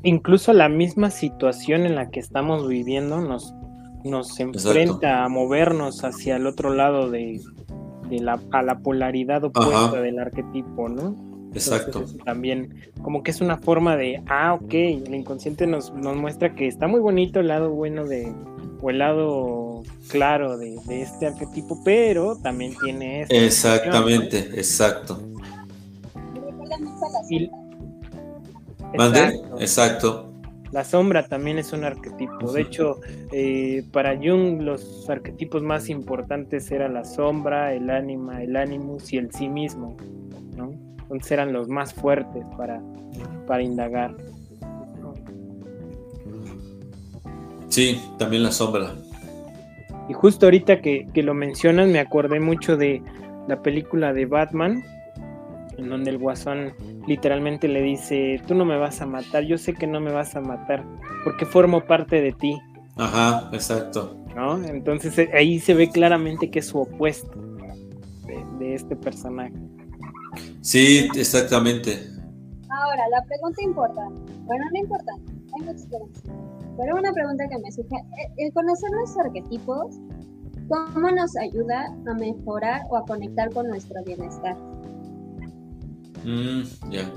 Incluso 0.03 0.53
la 0.53 0.69
misma 0.69 1.09
situación 1.09 1.85
en 1.85 1.95
la 1.95 2.09
que 2.11 2.19
estamos 2.19 2.67
viviendo 2.67 3.19
nos 3.19 3.53
nos 4.05 4.39
enfrenta 4.39 5.23
a 5.23 5.29
movernos 5.29 6.03
hacia 6.03 6.35
el 6.35 6.45
otro 6.45 6.73
lado 6.73 7.09
de, 7.09 7.41
la, 8.09 8.39
a 8.51 8.61
la 8.61 8.79
polaridad 8.79 9.43
opuesta 9.43 9.99
del 10.01 10.19
arquetipo, 10.19 10.89
¿no? 10.89 11.15
Exacto. 11.55 12.05
también 12.23 12.91
como 13.01 13.23
que 13.23 13.31
es 13.31 13.41
una 13.41 13.57
forma 13.57 13.95
de, 13.95 14.21
ah, 14.27 14.53
ok, 14.53 14.73
el 14.73 15.15
inconsciente 15.15 15.65
nos, 15.67 15.93
nos 15.93 16.15
muestra 16.15 16.53
que 16.53 16.67
está 16.67 16.87
muy 16.87 16.99
bonito 16.99 17.39
el 17.39 17.47
lado 17.47 17.71
bueno 17.71 18.05
de, 18.05 18.33
o 18.81 18.89
el 18.89 18.99
lado 18.99 19.83
claro 20.09 20.57
de, 20.57 20.77
este 20.89 21.27
arquetipo, 21.27 21.81
pero 21.83 22.35
también 22.35 22.75
tiene... 22.83 23.21
Esta 23.21 23.35
Exactamente, 23.35 24.39
exacto. 24.55 25.21
¿Mande? 28.97 29.41
Exacto. 29.59 30.31
La 30.71 30.83
sombra 30.83 31.25
también 31.27 31.57
es 31.57 31.73
un 31.73 31.83
arquetipo. 31.83 32.51
De 32.51 32.61
hecho, 32.61 32.99
eh, 33.31 33.83
para 33.91 34.15
Jung 34.17 34.61
los 34.61 35.09
arquetipos 35.09 35.61
más 35.61 35.89
importantes 35.89 36.69
eran 36.71 36.93
la 36.93 37.05
sombra, 37.05 37.73
el 37.73 37.89
ánima, 37.89 38.43
el 38.43 38.55
animus 38.55 39.13
y 39.13 39.17
el 39.17 39.31
sí 39.31 39.47
mismo. 39.47 39.95
¿no? 40.55 40.73
Entonces 41.05 41.31
eran 41.31 41.53
los 41.53 41.67
más 41.67 41.93
fuertes 41.93 42.43
para, 42.57 42.81
para 43.47 43.63
indagar. 43.63 44.15
Sí, 47.69 48.01
también 48.17 48.43
la 48.43 48.51
sombra. 48.51 48.93
Y 50.07 50.13
justo 50.13 50.45
ahorita 50.45 50.81
que, 50.81 51.07
que 51.13 51.23
lo 51.23 51.33
mencionas, 51.33 51.87
me 51.87 51.99
acordé 51.99 52.39
mucho 52.39 52.77
de 52.77 53.01
la 53.47 53.61
película 53.61 54.13
de 54.13 54.25
Batman, 54.25 54.83
en 55.77 55.89
donde 55.89 56.11
el 56.11 56.17
guasón 56.17 56.73
literalmente 57.07 57.67
le 57.67 57.81
dice, 57.81 58.41
tú 58.47 58.55
no 58.55 58.65
me 58.65 58.77
vas 58.77 59.01
a 59.01 59.05
matar, 59.05 59.43
yo 59.43 59.57
sé 59.57 59.73
que 59.73 59.87
no 59.87 59.99
me 59.99 60.11
vas 60.11 60.35
a 60.35 60.41
matar, 60.41 60.83
porque 61.23 61.45
formo 61.45 61.81
parte 61.81 62.21
de 62.21 62.31
ti. 62.31 62.57
Ajá, 62.97 63.49
exacto. 63.51 64.15
¿No? 64.35 64.63
Entonces 64.63 65.17
eh, 65.17 65.29
ahí 65.33 65.59
se 65.59 65.73
ve 65.73 65.89
claramente 65.89 66.49
que 66.49 66.59
es 66.59 66.67
su 66.67 66.79
opuesto 66.79 67.31
de, 68.59 68.73
este 68.73 68.95
personaje. 68.95 69.53
Sí, 70.65 71.07
exactamente. 71.15 72.09
Ahora, 72.69 73.03
la 73.11 73.23
pregunta 73.25 73.61
importante, 73.61 74.33
bueno, 74.45 74.65
no 74.73 74.79
importante, 74.79 75.31
hay 75.53 75.61
muchas 75.63 75.85
preguntas, 75.85 76.23
pero 76.75 76.97
una 76.97 77.13
pregunta 77.13 77.47
que 77.47 77.59
me 77.59 77.71
surge, 77.71 77.95
eh, 77.95 78.33
el 78.37 78.51
conocer 78.51 78.89
los 78.99 79.15
arquetipos, 79.15 79.95
¿cómo 80.67 81.11
nos 81.11 81.37
ayuda 81.37 81.95
a 82.07 82.13
mejorar 82.15 82.81
o 82.89 82.97
a 82.97 83.05
conectar 83.05 83.53
con 83.53 83.67
nuestro 83.67 84.03
bienestar? 84.05 84.57
Mm, 86.23 86.63
ya. 86.89 87.13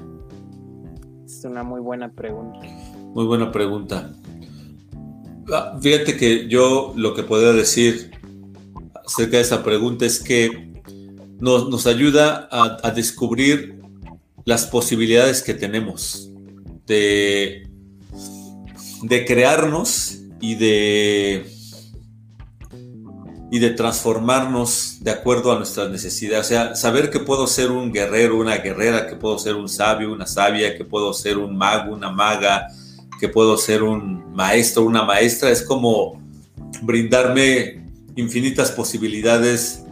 Es 1.25 1.43
una 1.43 1.63
muy 1.63 1.81
buena 1.81 2.13
pregunta. 2.13 2.61
Muy 3.15 3.25
buena 3.25 3.51
pregunta. 3.51 4.13
Ah, 5.55 5.79
fíjate 5.81 6.19
que 6.19 6.49
yo 6.49 6.93
lo 6.97 7.15
que 7.15 7.23
podría 7.23 7.55
decir 7.55 8.11
acerca 9.07 9.39
de 9.39 9.43
esa 9.43 9.65
pregunta 9.65 10.05
es 10.05 10.23
que 10.23 10.68
nos, 11.41 11.87
ayuda 11.87 12.49
a, 12.51 12.91
descubrir 12.91 13.81
las 14.45 14.67
posibilidades 14.67 15.43
que 15.43 15.55
tenemos 15.55 16.31
de, 16.87 17.69
de 19.03 19.25
crearnos 19.25 20.19
y 20.41 20.55
de 20.55 21.59
y 23.51 23.61
de 23.61 23.71
transformarnos 23.71 24.99
de 25.01 25.11
acuerdo 25.11 25.53
a 25.53 25.57
nuestras 25.57 25.91
necesidades. 25.91 26.47
O 26.47 26.49
sea, 26.49 26.75
saber 26.75 27.11
que 27.11 27.19
puedo 27.19 27.47
ser 27.47 27.71
un 27.71 27.93
guerrero, 27.93 28.37
una 28.37 28.59
guerrera, 28.59 29.07
que 29.07 29.17
puedo 29.17 29.39
ser 29.39 29.55
un 29.55 29.69
sabio, 29.69 30.13
una 30.13 30.27
sabia, 30.27 30.77
que 30.77 30.85
puedo 30.85 31.15
ser 31.15 31.39
un 31.39 31.57
mago, 31.57 31.95
una 31.95 32.11
maga, 32.11 32.69
que 33.19 33.29
puedo 33.29 33.57
ser 33.57 33.83
un 33.83 34.35
maestro, 34.35 34.85
una 34.85 35.03
maestra, 35.03 35.51
es 35.51 35.63
como 35.63 36.21
brindarme 36.83 37.87
infinitas 38.17 38.71
posibilidades 38.71 39.85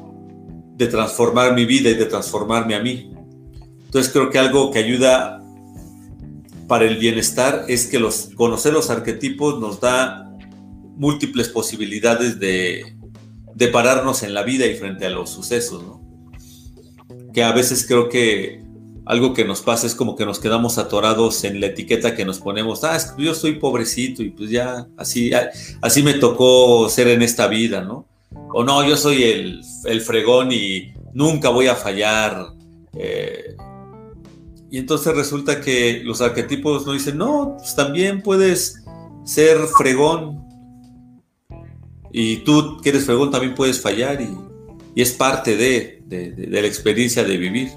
de 0.77 0.87
transformar 0.87 1.55
mi 1.55 1.65
vida 1.65 1.91
y 1.91 1.95
de 1.95 2.05
transformarme 2.05 2.75
a 2.75 2.81
mí. 2.81 3.11
Entonces 3.87 4.13
creo 4.13 4.31
que 4.31 4.39
algo 4.39 4.71
que 4.71 4.79
ayuda 4.79 5.43
para 6.69 6.85
el 6.85 6.99
bienestar 6.99 7.65
es 7.69 7.87
que 7.87 7.99
los, 7.99 8.31
conocer 8.35 8.73
los 8.73 8.91
arquetipos 8.91 9.59
nos 9.61 9.81
da 9.81 10.31
múltiples 10.97 11.49
posibilidades 11.49 12.39
de, 12.39 12.97
de 13.55 13.69
pararnos 13.69 14.23
en 14.23 14.35
la 14.35 14.43
vida 14.43 14.67
y 14.67 14.75
frente 14.75 15.07
a 15.07 15.11
los 15.11 15.31
sucesos, 15.31 15.83
¿no? 15.83 16.03
Que 17.33 17.43
a 17.43 17.53
veces 17.53 17.87
creo 17.87 18.09
que 18.09 18.63
algo 19.07 19.35
que 19.35 19.45
nos 19.45 19.63
pasa 19.63 19.87
es 19.87 19.95
como 19.95 20.17
que 20.17 20.27
nos 20.27 20.41
quedamos 20.41 20.79
atorados 20.79 21.45
en 21.45 21.61
la 21.61 21.67
etiqueta 21.67 22.15
que 22.15 22.25
nos 22.25 22.41
ponemos, 22.41 22.83
ah, 22.83 22.99
yo 23.17 23.35
soy 23.35 23.53
pobrecito 23.53 24.23
y 24.23 24.31
pues 24.31 24.51
ya, 24.51 24.89
así, 24.97 25.31
así 25.81 26.03
me 26.03 26.15
tocó 26.15 26.89
ser 26.89 27.09
en 27.09 27.23
esta 27.23 27.47
vida, 27.47 27.83
¿no? 27.83 28.07
O 28.59 28.65
no, 28.65 28.83
yo 28.89 28.97
soy 28.97 29.23
el, 29.23 30.01
fregón 30.01 30.51
y 30.51 30.95
nunca 31.13 31.51
voy 31.51 31.67
a 31.67 31.75
fallar. 31.75 32.55
Eh, 32.99 33.55
y 34.71 34.79
entonces 34.79 35.15
resulta 35.15 35.61
que 35.61 36.01
los 36.03 36.23
arquetipos 36.23 36.87
nos 36.87 36.95
dicen, 36.95 37.19
no, 37.19 37.57
pues 37.59 37.77
también 37.77 38.23
puedes 38.23 38.83
ser 39.27 39.59
fregón, 39.77 40.43
y 42.11 42.39
tú 42.39 42.79
que 42.83 42.89
eres 42.89 43.05
fregón 43.05 43.31
también 43.31 43.55
puedes 43.55 43.79
fallar 43.79 44.23
y, 44.23 44.35
es 44.99 45.13
parte 45.13 45.55
de, 45.55 46.03
la 46.49 46.61
experiencia 46.61 47.25
de 47.25 47.37
vivir. 47.37 47.73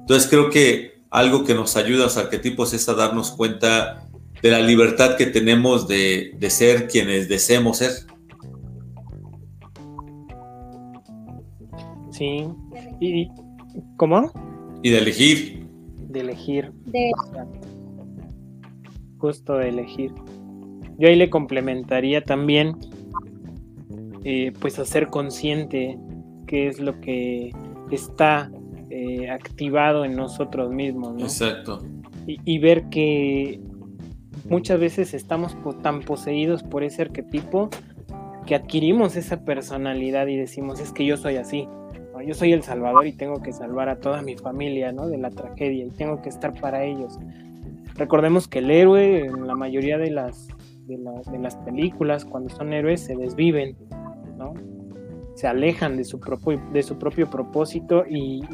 Entonces 0.00 0.30
creo 0.30 0.48
que 0.48 1.02
algo 1.10 1.44
que 1.44 1.52
nos 1.52 1.76
ayuda 1.76 2.04
a 2.04 2.06
los 2.06 2.16
arquetipos 2.16 2.72
es 2.72 2.88
a 2.88 2.94
darnos 2.94 3.32
cuenta 3.32 4.08
de 4.40 4.50
la 4.50 4.60
libertad 4.60 5.18
que 5.18 5.26
tenemos 5.26 5.86
de, 5.88 6.34
ser 6.48 6.88
quienes 6.88 7.28
deseemos 7.28 7.76
ser. 7.76 8.06
Sí. 12.22 12.46
¿Y 13.00 13.28
cómo? 13.96 14.30
Y 14.82 14.90
de 14.90 14.98
elegir. 14.98 15.66
De 16.08 16.20
elegir. 16.20 16.70
De... 16.86 17.10
Justo 19.18 19.54
de 19.54 19.70
elegir. 19.70 20.12
Yo 20.98 21.08
ahí 21.08 21.16
le 21.16 21.30
complementaría 21.30 22.22
también, 22.22 22.76
eh, 24.22 24.52
pues, 24.60 24.78
hacer 24.78 25.08
consciente 25.08 25.98
qué 26.46 26.68
es 26.68 26.78
lo 26.78 27.00
que 27.00 27.50
está 27.90 28.52
eh, 28.90 29.28
activado 29.28 30.04
en 30.04 30.14
nosotros 30.14 30.70
mismos, 30.70 31.14
¿no? 31.14 31.22
Exacto. 31.22 31.82
Y, 32.28 32.38
y 32.44 32.58
ver 32.58 32.88
que 32.88 33.60
muchas 34.48 34.78
veces 34.78 35.12
estamos 35.12 35.56
tan 35.82 36.02
poseídos 36.02 36.62
por 36.62 36.84
ese 36.84 37.02
arquetipo 37.02 37.68
que 38.46 38.54
adquirimos 38.54 39.16
esa 39.16 39.44
personalidad 39.44 40.28
y 40.28 40.36
decimos, 40.36 40.78
es 40.78 40.92
que 40.92 41.04
yo 41.04 41.16
soy 41.16 41.36
así, 41.36 41.66
yo 42.22 42.34
soy 42.34 42.52
el 42.52 42.62
salvador 42.62 43.06
y 43.06 43.12
tengo 43.12 43.42
que 43.42 43.52
salvar 43.52 43.88
a 43.88 43.96
toda 43.96 44.22
mi 44.22 44.36
familia 44.36 44.92
¿no? 44.92 45.08
de 45.08 45.18
la 45.18 45.30
tragedia 45.30 45.84
y 45.84 45.90
tengo 45.90 46.22
que 46.22 46.28
estar 46.28 46.58
para 46.60 46.84
ellos. 46.84 47.18
Recordemos 47.94 48.48
que 48.48 48.60
el 48.60 48.70
héroe 48.70 49.26
en 49.26 49.46
la 49.46 49.54
mayoría 49.54 49.98
de 49.98 50.10
las, 50.10 50.48
de, 50.86 50.98
las 51.38 51.56
películas, 51.56 52.24
cuando 52.24 52.48
son 52.50 52.72
héroes, 52.72 53.02
se 53.02 53.16
desviven, 53.16 53.76
¿no? 54.36 54.54
se 55.34 55.46
alejan 55.46 55.96
de 55.96 56.04
su 56.04 56.20
propio, 56.20 56.60
de 56.72 56.82
su 56.82 56.98
propio 56.98 57.28
propósito 57.28 58.04
y, 58.08 58.44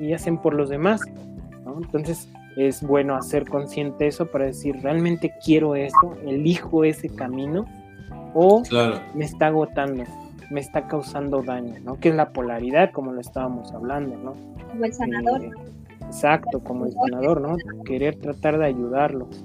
y, 0.00 0.12
hacen 0.12 0.38
por 0.38 0.54
los 0.54 0.68
demás. 0.68 1.00
¿no? 1.64 1.78
Entonces 1.82 2.28
es 2.56 2.82
bueno 2.82 3.16
hacer 3.16 3.48
consciente 3.48 4.06
eso 4.06 4.26
para 4.26 4.46
decir, 4.46 4.76
realmente 4.82 5.32
quiero 5.44 5.74
eso, 5.74 6.16
elijo 6.26 6.84
ese 6.84 7.08
camino 7.08 7.64
o 8.34 8.62
me 9.14 9.24
está 9.24 9.48
agotando, 9.48 10.04
me 10.52 10.60
está 10.60 10.86
causando 10.86 11.42
daño, 11.42 11.74
¿no? 11.84 11.98
Que 11.98 12.10
es 12.10 12.14
la 12.14 12.32
polaridad, 12.32 12.92
como 12.92 13.12
lo 13.12 13.20
estábamos 13.20 13.72
hablando, 13.72 14.16
¿no? 14.16 14.34
Como 14.68 14.84
el 14.84 14.92
sanador. 14.92 15.44
Eh, 15.44 15.50
exacto, 16.02 16.60
como 16.60 16.86
el 16.86 16.92
sanador, 16.92 17.40
¿no? 17.40 17.56
Querer 17.84 18.16
tratar 18.16 18.58
de 18.58 18.66
ayudarlos. 18.66 19.44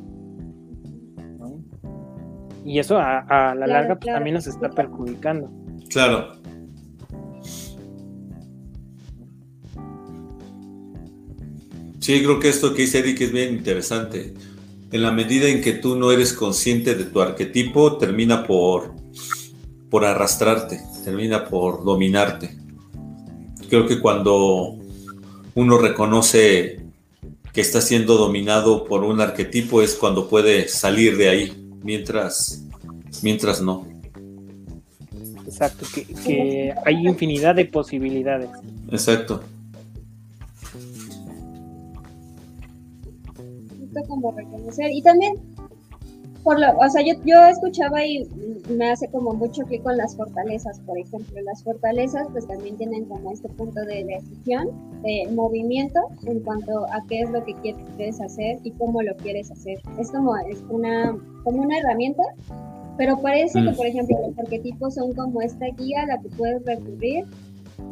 Y 2.66 2.80
eso 2.80 2.98
a, 3.00 3.56
la 3.56 3.66
larga 3.66 3.96
pues, 3.96 4.14
también 4.14 4.34
nos 4.34 4.46
está 4.46 4.70
perjudicando. 4.70 5.50
Claro. 5.90 6.34
Sí, 12.00 12.22
creo 12.24 12.40
que 12.40 12.50
esto 12.50 12.74
que 12.74 12.82
dice 12.82 13.00
Eric 13.00 13.22
es 13.22 13.32
bien 13.32 13.54
interesante 13.54 14.34
en 14.92 15.02
la 15.02 15.12
medida 15.12 15.48
en 15.48 15.62
que 15.62 15.74
tú 15.74 15.96
no 15.96 16.12
eres 16.12 16.34
consciente 16.34 16.96
de 16.96 17.06
tu 17.06 17.22
arquetipo, 17.22 17.98
termina 17.98 18.46
por, 18.46 18.94
por 19.90 20.06
arrastrarte, 20.06 20.80
termina 21.08 21.46
por 21.46 21.86
dominarte. 21.86 22.50
Creo 23.70 23.88
que 23.88 24.02
cuando 24.02 24.78
uno 25.56 25.78
reconoce 25.78 26.82
que 27.54 27.62
está 27.62 27.80
siendo 27.80 28.18
dominado 28.18 28.84
por 28.84 29.06
un 29.06 29.22
arquetipo 29.22 29.82
es 29.82 29.96
cuando 29.96 30.28
puede 30.28 30.68
salir 30.68 31.16
de 31.16 31.30
ahí, 31.30 31.70
mientras, 31.82 32.62
mientras 33.24 33.62
no. 33.62 33.88
Exacto, 35.46 35.86
que, 35.96 36.04
que 36.26 36.74
hay 36.86 37.08
infinidad 37.08 37.56
de 37.56 37.64
posibilidades. 37.64 38.50
Exacto. 38.92 39.42
como 44.10 44.32
reconocer. 44.34 44.92
Y 44.92 45.02
también, 45.02 45.38
por 46.48 46.58
lo, 46.62 46.78
o 46.78 46.90
sea, 46.90 47.02
yo, 47.06 47.14
yo 47.26 47.46
escuchaba 47.46 48.06
y 48.06 48.26
me 48.70 48.90
hace 48.90 49.10
como 49.10 49.34
mucho 49.34 49.64
clic 49.64 49.84
con 49.84 49.98
las 49.98 50.16
fortalezas, 50.16 50.80
por 50.80 50.98
ejemplo. 50.98 51.42
Las 51.42 51.62
fortalezas 51.62 52.26
pues 52.32 52.48
también 52.48 52.78
tienen 52.78 53.04
como 53.04 53.34
este 53.34 53.50
punto 53.50 53.82
de 53.82 54.06
decisión, 54.06 54.70
de 55.04 55.28
movimiento 55.34 56.00
en 56.26 56.40
cuanto 56.40 56.86
a 56.86 57.04
qué 57.10 57.24
es 57.24 57.32
lo 57.32 57.44
que 57.44 57.54
quieres 57.56 58.22
hacer 58.22 58.60
y 58.64 58.72
cómo 58.72 59.02
lo 59.02 59.14
quieres 59.18 59.52
hacer. 59.52 59.78
Es 60.00 60.10
como, 60.10 60.38
es 60.38 60.64
una, 60.70 61.18
como 61.44 61.64
una 61.64 61.80
herramienta 61.80 62.24
pero 62.98 63.22
parece 63.22 63.62
que, 63.62 63.72
mm. 63.72 63.76
por 63.76 63.86
ejemplo, 63.86 64.18
los 64.26 64.40
arquetipos 64.40 64.96
son 64.96 65.14
como 65.16 65.42
esta 65.42 65.66
guía 65.78 66.04
a 66.04 66.06
la 66.08 66.18
que 66.20 66.30
puedes 66.30 66.66
recurrir 66.66 67.26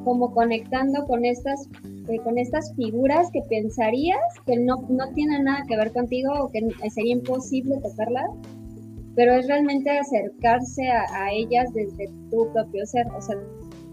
como 0.06 0.34
conectando 0.34 1.06
con 1.06 1.26
estas, 1.26 1.68
eh, 2.08 2.20
con 2.24 2.38
estas 2.38 2.74
figuras 2.76 3.30
que 3.32 3.42
pensarías 3.50 4.20
que 4.46 4.58
no, 4.58 4.86
no 4.90 5.12
tienen 5.14 5.46
nada 5.46 5.64
que 5.68 5.78
ver 5.78 5.92
contigo 5.92 6.32
o 6.40 6.52
que 6.52 6.62
sería 6.90 7.14
imposible 7.14 7.76
tocarlas, 7.82 8.30
pero 9.16 9.34
es 9.34 9.48
realmente 9.48 9.90
acercarse 9.90 10.88
a, 10.90 11.32
ellas 11.32 11.72
desde 11.74 12.10
tu 12.30 12.52
propio 12.52 12.86
ser, 12.86 13.08
o 13.08 13.22
sea, 13.22 13.38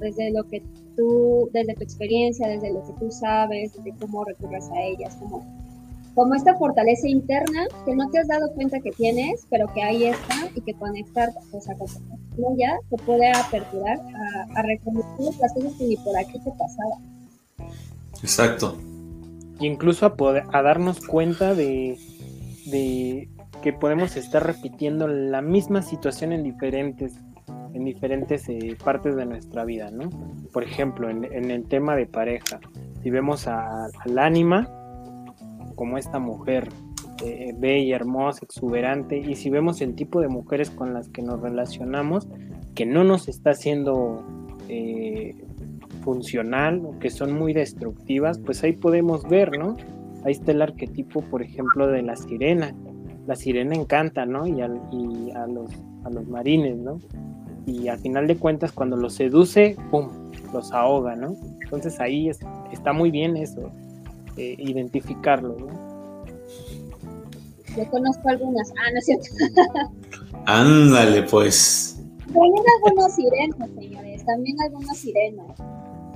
desde 0.00 0.32
lo 0.32 0.44
que 0.44 0.62
tú, 0.96 1.48
desde 1.52 1.74
tu 1.74 1.84
experiencia, 1.84 2.48
desde 2.48 2.72
lo 2.72 2.82
que 2.84 2.92
tú 2.98 3.10
sabes, 3.10 3.72
de 3.84 3.92
cómo 4.00 4.24
recurres 4.24 4.68
a 4.70 4.82
ellas, 4.82 5.16
como 5.16 5.42
como 6.14 6.34
esta 6.34 6.54
fortaleza 6.56 7.08
interna 7.08 7.66
que 7.86 7.94
no 7.94 8.08
te 8.10 8.18
has 8.18 8.28
dado 8.28 8.52
cuenta 8.54 8.80
que 8.80 8.90
tienes, 8.90 9.46
pero 9.48 9.66
que 9.72 9.82
ahí 9.82 10.04
está 10.04 10.34
y 10.54 10.60
que 10.60 10.74
conectar 10.74 11.30
pues, 11.50 11.68
a 11.68 11.74
ya 12.56 12.76
te 12.90 12.96
puede 13.04 13.30
aperturar 13.30 13.98
a, 14.54 14.62
reconocer 14.62 15.34
las 15.40 15.52
cosas 15.54 15.72
que 15.78 15.86
ni 15.86 15.96
por 15.96 16.16
aquí 16.16 16.38
te 16.38 16.50
pasaba. 16.50 16.96
Exacto. 18.22 18.78
Y 19.60 19.66
incluso 19.66 20.06
a, 20.06 20.16
poder, 20.16 20.44
a 20.52 20.62
darnos 20.62 21.06
cuenta 21.06 21.54
de, 21.54 21.98
de 22.66 23.28
que 23.62 23.72
podemos 23.72 24.16
estar 24.16 24.44
repitiendo 24.44 25.06
la 25.06 25.42
misma 25.42 25.82
situación 25.82 26.32
en 26.32 26.42
diferentes 26.42 27.14
en 27.74 27.84
diferentes 27.84 28.48
eh, 28.50 28.76
partes 28.84 29.16
de 29.16 29.24
nuestra 29.24 29.64
vida, 29.64 29.90
¿no? 29.90 30.10
Por 30.52 30.62
ejemplo, 30.62 31.08
en, 31.08 31.24
en 31.24 31.50
el 31.50 31.64
tema 31.64 31.96
de 31.96 32.04
pareja, 32.04 32.60
si 33.02 33.08
vemos 33.08 33.46
al 33.46 34.18
ánima, 34.18 34.68
como 35.74 35.96
esta 35.96 36.18
mujer 36.18 36.68
eh, 37.24 37.54
bella, 37.56 37.96
hermosa, 37.96 38.44
exuberante, 38.44 39.18
y 39.18 39.36
si 39.36 39.50
vemos 39.50 39.80
el 39.80 39.94
tipo 39.94 40.20
de 40.20 40.28
mujeres 40.28 40.70
con 40.70 40.92
las 40.92 41.08
que 41.08 41.22
nos 41.22 41.40
relacionamos, 41.40 42.28
que 42.74 42.86
no 42.86 43.04
nos 43.04 43.28
está 43.28 43.50
haciendo 43.50 44.24
eh, 44.68 45.34
funcional 46.02 46.82
o 46.84 46.98
que 46.98 47.10
son 47.10 47.32
muy 47.32 47.52
destructivas, 47.52 48.38
pues 48.38 48.62
ahí 48.62 48.72
podemos 48.72 49.28
ver, 49.28 49.58
¿no? 49.58 49.76
Ahí 50.24 50.32
está 50.32 50.52
el 50.52 50.62
arquetipo, 50.62 51.22
por 51.22 51.42
ejemplo, 51.42 51.86
de 51.88 52.02
la 52.02 52.16
sirena. 52.16 52.74
La 53.26 53.36
sirena 53.36 53.74
encanta, 53.74 54.26
¿no? 54.26 54.46
Y, 54.46 54.60
a, 54.60 54.68
los, 54.68 55.70
a 56.04 56.10
los 56.10 56.28
marines, 56.28 56.76
¿no? 56.78 56.98
Y 57.66 57.88
al 57.88 57.98
final 57.98 58.26
de 58.26 58.36
cuentas, 58.36 58.72
cuando 58.72 58.96
los 58.96 59.14
seduce, 59.14 59.76
¡pum! 59.90 60.08
Los 60.52 60.72
ahoga, 60.72 61.16
¿no? 61.16 61.36
Entonces 61.62 61.98
ahí 62.00 62.28
está 62.28 62.92
muy 62.92 63.10
bien 63.10 63.36
eso, 63.36 63.70
eh, 64.36 64.56
identificarlo, 64.58 65.56
¿no? 65.58 65.92
Yo 67.76 67.88
conozco 67.90 68.28
algunas. 68.28 68.70
Ah, 68.70 68.90
no 68.92 68.98
es 68.98 69.06
cierto. 69.06 69.26
Ándale, 70.46 71.22
pues. 71.22 71.98
También 72.32 72.64
algunos 72.84 73.14
sirenos, 73.14 73.70
señores. 73.78 74.24
También 74.24 74.56
algunos 74.60 74.96
sirenos. 74.96 75.56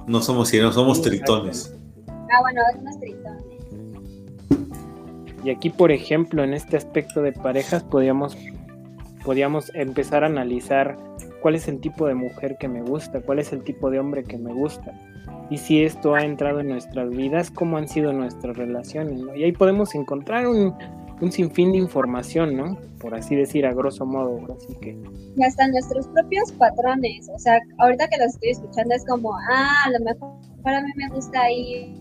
No 0.07 0.21
somos 0.21 0.49
sirenos, 0.49 0.75
somos 0.75 1.03
tritones. 1.03 1.75
Ah, 2.09 2.41
bueno, 2.41 2.61
algunos 2.73 2.99
tritones. 3.01 3.45
Y 5.45 5.51
aquí, 5.51 5.71
por 5.71 5.93
ejemplo, 5.93 6.43
en 6.43 6.55
este 6.55 6.77
aspecto 6.77 7.23
de 7.23 7.33
parejas, 7.33 7.85
podríamos, 7.85 8.37
podríamos 9.25 9.71
empezar 9.75 10.25
a 10.25 10.27
analizar 10.27 10.99
cuál 11.41 11.55
es 11.55 11.69
el 11.69 11.81
tipo 11.81 12.07
de 12.07 12.15
mujer 12.15 12.57
que 12.59 12.69
me 12.69 12.83
gusta, 12.83 13.21
cuál 13.21 13.39
es 13.39 13.53
el 13.53 13.63
tipo 13.63 13.91
de 13.91 14.01
hombre 14.01 14.25
que 14.25 14.39
me 14.39 14.53
gusta 14.53 14.93
y 15.51 15.59
si 15.59 15.83
esto 15.83 16.15
ha 16.15 16.23
entrado 16.23 16.61
en 16.61 16.69
nuestras 16.69 17.11
vidas, 17.11 17.51
cómo 17.51 17.77
han 17.77 17.89
sido 17.89 18.13
nuestras 18.13 18.57
relaciones, 18.57 19.21
¿no? 19.21 19.35
Y 19.35 19.45
ahí 19.45 19.53
podemos 19.53 19.95
encontrar 19.95 20.47
un, 20.49 20.75
un 21.21 21.33
sinfín 21.33 21.73
de 21.73 21.79
información, 21.79 22.57
¿no? 22.57 22.79
Por 23.01 23.15
así 23.15 23.35
decir, 23.35 23.67
a 23.67 23.73
grosso 23.73 24.05
modo, 24.05 24.41
así 24.55 24.75
que... 24.81 24.99
Y 25.37 25.45
hasta 25.45 25.69
nuestros 25.69 26.07
propios 26.09 26.53
patrones, 26.53 27.29
o 27.35 27.39
sea, 27.39 27.59
ahorita 27.79 28.09
que 28.09 28.19
los 28.19 28.35
estoy 28.35 28.51
escuchando 28.51 28.95
es 28.95 29.05
como, 29.07 29.35
ah, 29.35 29.85
a 29.87 29.91
lo 29.91 30.05
mejor 30.05 30.31
para 30.63 30.83
mí 30.83 30.91
me 30.97 31.09
gusta 31.15 31.41
ahí 31.43 31.95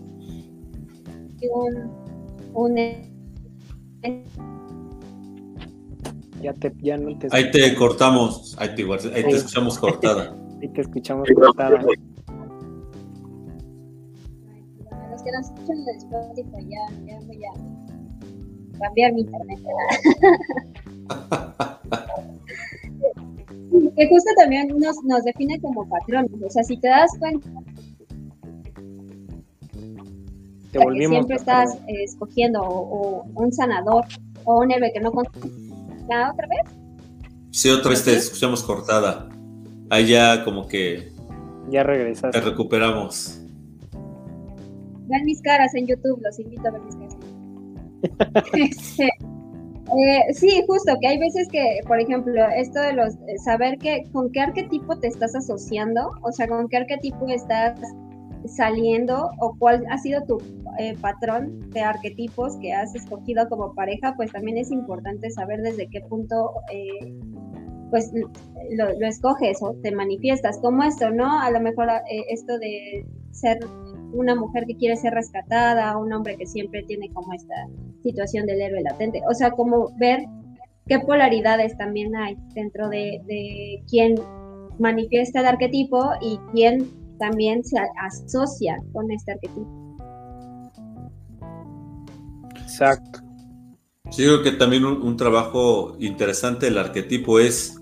un... 1.52 1.90
un 2.54 2.76
ya, 6.42 6.52
te, 6.52 6.72
ya 6.82 6.96
no 6.96 7.18
te... 7.18 7.28
Ahí 7.30 7.50
te 7.50 7.74
cortamos, 7.74 8.56
ahí 8.58 8.74
te, 8.74 8.82
ahí 8.82 9.22
te 9.24 9.30
escuchamos 9.30 9.78
cortada. 9.78 10.36
ahí 10.62 10.68
te 10.68 10.80
escuchamos 10.82 11.28
cortada. 11.34 11.80
que 15.26 15.32
nos 15.32 15.46
escuchan 15.46 15.76
en 15.78 15.96
Spotify, 15.96 16.68
ya, 16.68 16.84
ya 17.04 17.18
cambiar 18.78 19.12
mi 19.12 19.20
internet. 19.22 19.58
que 23.96 24.08
justo 24.08 24.30
también 24.36 24.68
nos, 24.78 25.02
nos 25.04 25.24
define 25.24 25.60
como 25.60 25.88
patrones, 25.88 26.30
o 26.42 26.50
sea, 26.50 26.62
si 26.64 26.76
te 26.78 26.88
das 26.88 27.10
cuenta 27.18 27.48
te 30.72 30.78
que 30.78 31.08
siempre 31.08 31.36
estás 31.36 31.74
eh, 31.86 32.04
escogiendo 32.04 32.60
o, 32.62 33.24
un 33.34 33.52
sanador 33.52 34.04
o 34.44 34.60
un 34.60 34.70
héroe 34.70 34.92
que 34.92 35.00
no 35.00 35.12
¿La 36.08 36.30
otra 36.30 36.46
vez? 36.46 36.72
Sí, 37.50 37.70
otra 37.70 37.90
vez 37.90 38.04
te 38.04 38.14
escuchamos 38.14 38.62
cortada. 38.62 39.28
Ahí 39.90 40.06
ya 40.08 40.44
como 40.44 40.68
que 40.68 41.10
Ya 41.70 41.82
regresaste. 41.82 42.38
Te 42.38 42.44
recuperamos. 42.44 43.40
Vean 45.08 45.24
mis 45.24 45.40
caras 45.40 45.74
en 45.74 45.86
YouTube, 45.86 46.20
los 46.22 46.38
invito 46.38 46.68
a 46.68 46.72
ver 46.72 46.82
mis 46.82 46.94
caras. 46.96 47.05
Eh, 49.88 50.34
sí, 50.34 50.64
justo, 50.66 50.96
que 51.00 51.06
hay 51.06 51.18
veces 51.18 51.48
que, 51.48 51.80
por 51.86 52.00
ejemplo, 52.00 52.44
esto 52.56 52.80
de 52.80 52.92
los 52.92 53.14
eh, 53.28 53.38
saber 53.44 53.78
que 53.78 54.02
con 54.12 54.32
qué 54.32 54.40
arquetipo 54.40 54.98
te 54.98 55.06
estás 55.06 55.36
asociando, 55.36 56.10
o 56.22 56.32
sea, 56.32 56.48
con 56.48 56.68
qué 56.68 56.78
arquetipo 56.78 57.28
estás 57.28 57.78
saliendo 58.46 59.30
o 59.40 59.54
cuál 59.58 59.84
ha 59.88 59.98
sido 59.98 60.22
tu 60.24 60.38
eh, 60.78 60.96
patrón 61.00 61.70
de 61.70 61.80
arquetipos 61.82 62.56
que 62.56 62.72
has 62.72 62.94
escogido 62.96 63.48
como 63.48 63.74
pareja, 63.74 64.14
pues 64.16 64.32
también 64.32 64.58
es 64.58 64.72
importante 64.72 65.30
saber 65.30 65.62
desde 65.62 65.86
qué 65.88 66.00
punto 66.00 66.50
pues 67.90 68.10
lo, 68.72 69.06
escoges 69.06 69.62
o 69.62 69.72
te 69.82 69.92
manifiestas, 69.92 70.58
como 70.58 70.82
esto, 70.82 71.10
¿no? 71.10 71.40
A 71.40 71.50
lo 71.52 71.60
mejor 71.60 71.88
esto 72.28 72.58
de 72.58 73.06
ser 73.30 73.60
una 74.12 74.34
mujer 74.34 74.64
que 74.66 74.76
quiere 74.76 74.96
ser 74.96 75.14
rescatada, 75.14 75.96
un 75.96 76.12
hombre 76.12 76.36
que 76.36 76.46
siempre 76.46 76.82
tiene 76.82 77.10
como 77.12 77.32
esta 77.32 77.54
situación 78.02 78.46
del 78.46 78.60
héroe 78.60 78.82
latente. 78.82 79.22
O 79.28 79.34
sea, 79.34 79.50
como 79.50 79.90
ver 79.98 80.24
qué 80.86 81.00
polaridades 81.00 81.76
también 81.76 82.14
hay 82.16 82.36
dentro 82.54 82.88
de, 82.88 83.20
de 83.26 83.82
quién 83.88 84.14
manifiesta 84.78 85.40
el 85.40 85.46
arquetipo 85.46 86.10
y 86.20 86.38
quién 86.52 86.90
también 87.18 87.64
se 87.64 87.78
asocia 88.00 88.76
con 88.92 89.10
este 89.10 89.32
arquetipo. 89.32 89.66
Exacto. 92.60 93.20
Sí, 94.10 94.22
creo 94.22 94.42
que 94.42 94.52
también 94.52 94.84
un, 94.84 95.02
un, 95.02 95.16
trabajo 95.16 95.96
interesante 95.98 96.66
del 96.66 96.78
arquetipo 96.78 97.40
es 97.40 97.80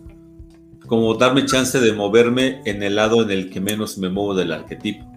como 0.86 1.14
darme 1.14 1.44
chance 1.44 1.78
de 1.80 1.92
moverme 1.92 2.62
en 2.64 2.82
el 2.82 2.96
lado 2.96 3.22
en 3.22 3.30
el 3.30 3.50
que 3.50 3.60
menos 3.60 3.98
me 3.98 4.08
muevo 4.08 4.34
del 4.34 4.52
arquetipo. 4.52 5.13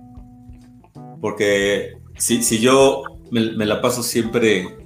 Porque 1.21 1.97
si, 2.17 2.43
si 2.43 2.59
yo 2.59 3.03
me, 3.31 3.65
la 3.65 3.81
paso 3.81 4.03
siempre 4.03 4.77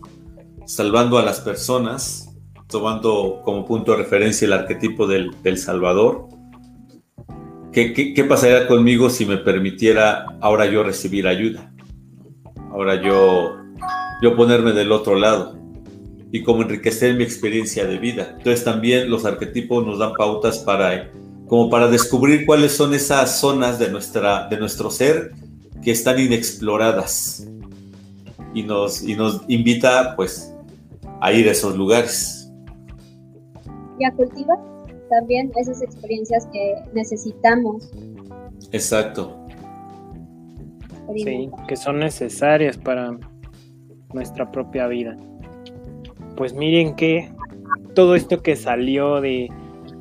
salvando 0.65 1.17
a 1.17 1.23
las 1.23 1.41
personas, 1.41 2.33
tomando 2.67 3.41
como 3.43 3.65
punto 3.65 3.91
de 3.91 3.97
referencia 3.97 4.45
el 4.45 4.53
arquetipo 4.53 5.07
del, 5.07 5.57
Salvador, 5.57 6.27
¿qué, 7.71 7.93
¿qué, 7.93 8.23
pasaría 8.23 8.67
conmigo 8.67 9.09
si 9.09 9.25
me 9.25 9.37
permitiera 9.37 10.25
ahora 10.39 10.65
yo 10.65 10.83
recibir 10.83 11.27
ayuda? 11.27 11.73
Ahora 12.71 13.01
yo, 13.01 13.57
yo 14.21 14.35
ponerme 14.35 14.71
del 14.71 14.91
otro 14.91 15.15
lado 15.15 15.59
y 16.31 16.43
como 16.43 16.61
enriquecer 16.61 17.15
mi 17.15 17.23
experiencia 17.23 17.85
de 17.85 17.97
vida. 17.97 18.35
Entonces 18.37 18.63
también 18.63 19.09
los 19.09 19.25
arquetipos 19.25 19.85
nos 19.85 19.99
dan 19.99 20.13
pautas 20.13 20.59
para 20.59 21.11
como 21.51 21.69
para 21.69 21.89
descubrir 21.89 22.45
cuáles 22.45 22.71
son 22.71 22.93
esas 22.93 23.41
zonas 23.41 23.77
de, 23.77 23.91
nuestra, 23.91 24.47
de 24.47 24.57
nuestro 24.57 24.89
ser 24.89 25.33
que 25.81 25.91
están 25.91 26.19
inexploradas 26.19 27.47
y 28.53 28.63
nos, 28.63 29.01
y 29.01 29.15
nos 29.15 29.43
invita 29.47 30.15
pues 30.15 30.53
a 31.19 31.31
ir 31.31 31.47
a 31.47 31.51
esos 31.51 31.75
lugares. 31.75 32.51
Y 33.99 34.05
a 34.05 34.11
cultivar 34.11 34.57
también 35.09 35.51
esas 35.55 35.81
experiencias 35.81 36.47
que 36.51 36.75
necesitamos. 36.93 37.91
Exacto. 38.71 39.37
Sí, 41.15 41.49
que 41.67 41.75
son 41.75 41.99
necesarias 41.99 42.77
para 42.77 43.17
nuestra 44.13 44.49
propia 44.49 44.87
vida. 44.87 45.17
Pues 46.37 46.53
miren 46.53 46.95
que 46.95 47.29
todo 47.93 48.15
esto 48.15 48.41
que 48.41 48.55
salió 48.55 49.19
de 49.19 49.49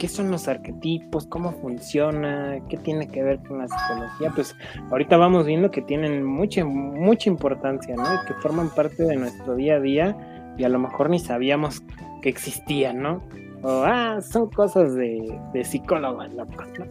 qué 0.01 0.09
son 0.09 0.31
los 0.31 0.49
arquetipos, 0.49 1.27
cómo 1.27 1.53
funciona, 1.53 2.59
qué 2.71 2.79
tiene 2.79 3.07
que 3.07 3.23
ver 3.23 3.39
con 3.41 3.59
la 3.59 3.69
psicología, 3.69 4.33
pues 4.35 4.57
ahorita 4.91 5.19
vamos 5.19 5.45
viendo 5.45 5.71
que 5.71 5.83
tienen 5.83 6.25
mucha, 6.25 6.65
mucha 6.65 7.29
importancia, 7.29 7.95
¿no? 7.97 8.05
Y 8.15 8.27
que 8.27 8.33
forman 8.41 8.71
parte 8.71 9.03
de 9.03 9.17
nuestro 9.17 9.57
día 9.57 9.75
a 9.77 9.81
día 9.81 10.55
y 10.57 10.65
a 10.65 10.71
lo 10.71 10.79
mejor 10.79 11.11
ni 11.11 11.19
sabíamos 11.19 11.83
que 12.23 12.31
existían, 12.31 13.03
¿no? 13.03 13.23
O, 13.63 13.83
ah, 13.85 14.23
son 14.23 14.49
cosas 14.49 14.95
de, 14.95 15.39
de 15.53 15.65
psicólogos 15.65 16.33
locos, 16.33 16.67
¿no? 16.79 16.87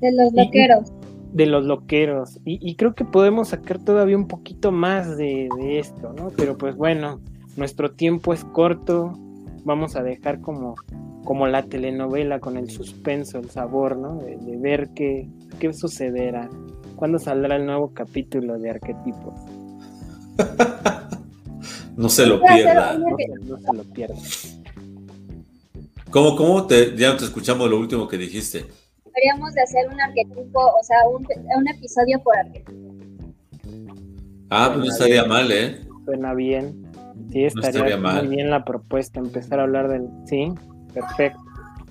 de 0.00 0.12
los 0.12 0.32
loqueros 0.32 0.92
de 1.34 1.46
los 1.46 1.64
loqueros. 1.66 2.38
Y, 2.44 2.76
creo 2.76 2.94
que 2.94 3.04
podemos 3.04 3.48
sacar 3.48 3.78
todavía 3.78 4.16
un 4.16 4.28
poquito 4.28 4.70
más 4.72 5.18
de, 5.18 5.48
esto, 5.78 6.14
¿no? 6.14 6.30
Pero 6.36 6.56
pues 6.56 6.76
bueno, 6.76 7.20
nuestro 7.56 7.90
tiempo 7.90 8.32
es 8.32 8.44
corto. 8.44 9.18
Vamos 9.64 9.96
a 9.96 10.02
dejar 10.02 10.40
como, 10.40 10.76
como 11.24 11.48
la 11.48 11.64
telenovela 11.64 12.38
con 12.38 12.56
el 12.56 12.70
suspenso, 12.70 13.38
el 13.38 13.50
sabor, 13.50 13.96
¿no? 13.96 14.18
De, 14.18 14.56
ver 14.56 14.90
qué, 14.94 15.28
qué 15.58 15.72
sucederá. 15.74 16.48
¿Cuándo 16.94 17.18
saldrá 17.18 17.56
el 17.56 17.66
nuevo 17.66 17.92
capítulo 17.92 18.56
de 18.56 18.70
arquetipos? 18.70 19.34
no 21.96 22.08
se 22.08 22.26
lo 22.26 22.40
pierda. 22.40 22.96
No, 22.96 23.58
se 23.58 23.76
lo 23.76 23.82
pierda. 23.92 24.14
¿Cómo, 26.10 26.36
cómo 26.36 26.64
te, 26.68 26.96
ya 26.96 27.16
te 27.16 27.24
escuchamos 27.24 27.68
lo 27.68 27.76
último 27.80 28.06
que 28.06 28.18
dijiste? 28.18 28.66
Deberíamos 29.14 29.54
de 29.54 29.62
hacer 29.62 29.88
un 29.88 30.00
arquetipo, 30.00 30.60
o 30.60 30.82
sea, 30.82 30.96
un, 31.08 31.68
episodio 31.68 32.20
por 32.22 32.36
arquetipo. 32.36 32.94
Ah, 34.50 34.70
pues 34.72 34.86
no 34.86 34.92
estaría 34.92 35.24
mal, 35.24 35.50
¿eh? 35.50 35.80
Suena 36.04 36.34
bien. 36.34 36.82
Sí, 37.30 37.44
estaría, 37.44 37.96
muy 37.96 38.28
bien 38.28 38.50
la 38.50 38.64
propuesta, 38.64 39.20
empezar 39.20 39.60
a 39.60 39.62
hablar 39.62 39.88
del... 39.88 40.08
Sí, 40.26 40.52
perfecto. 40.92 41.40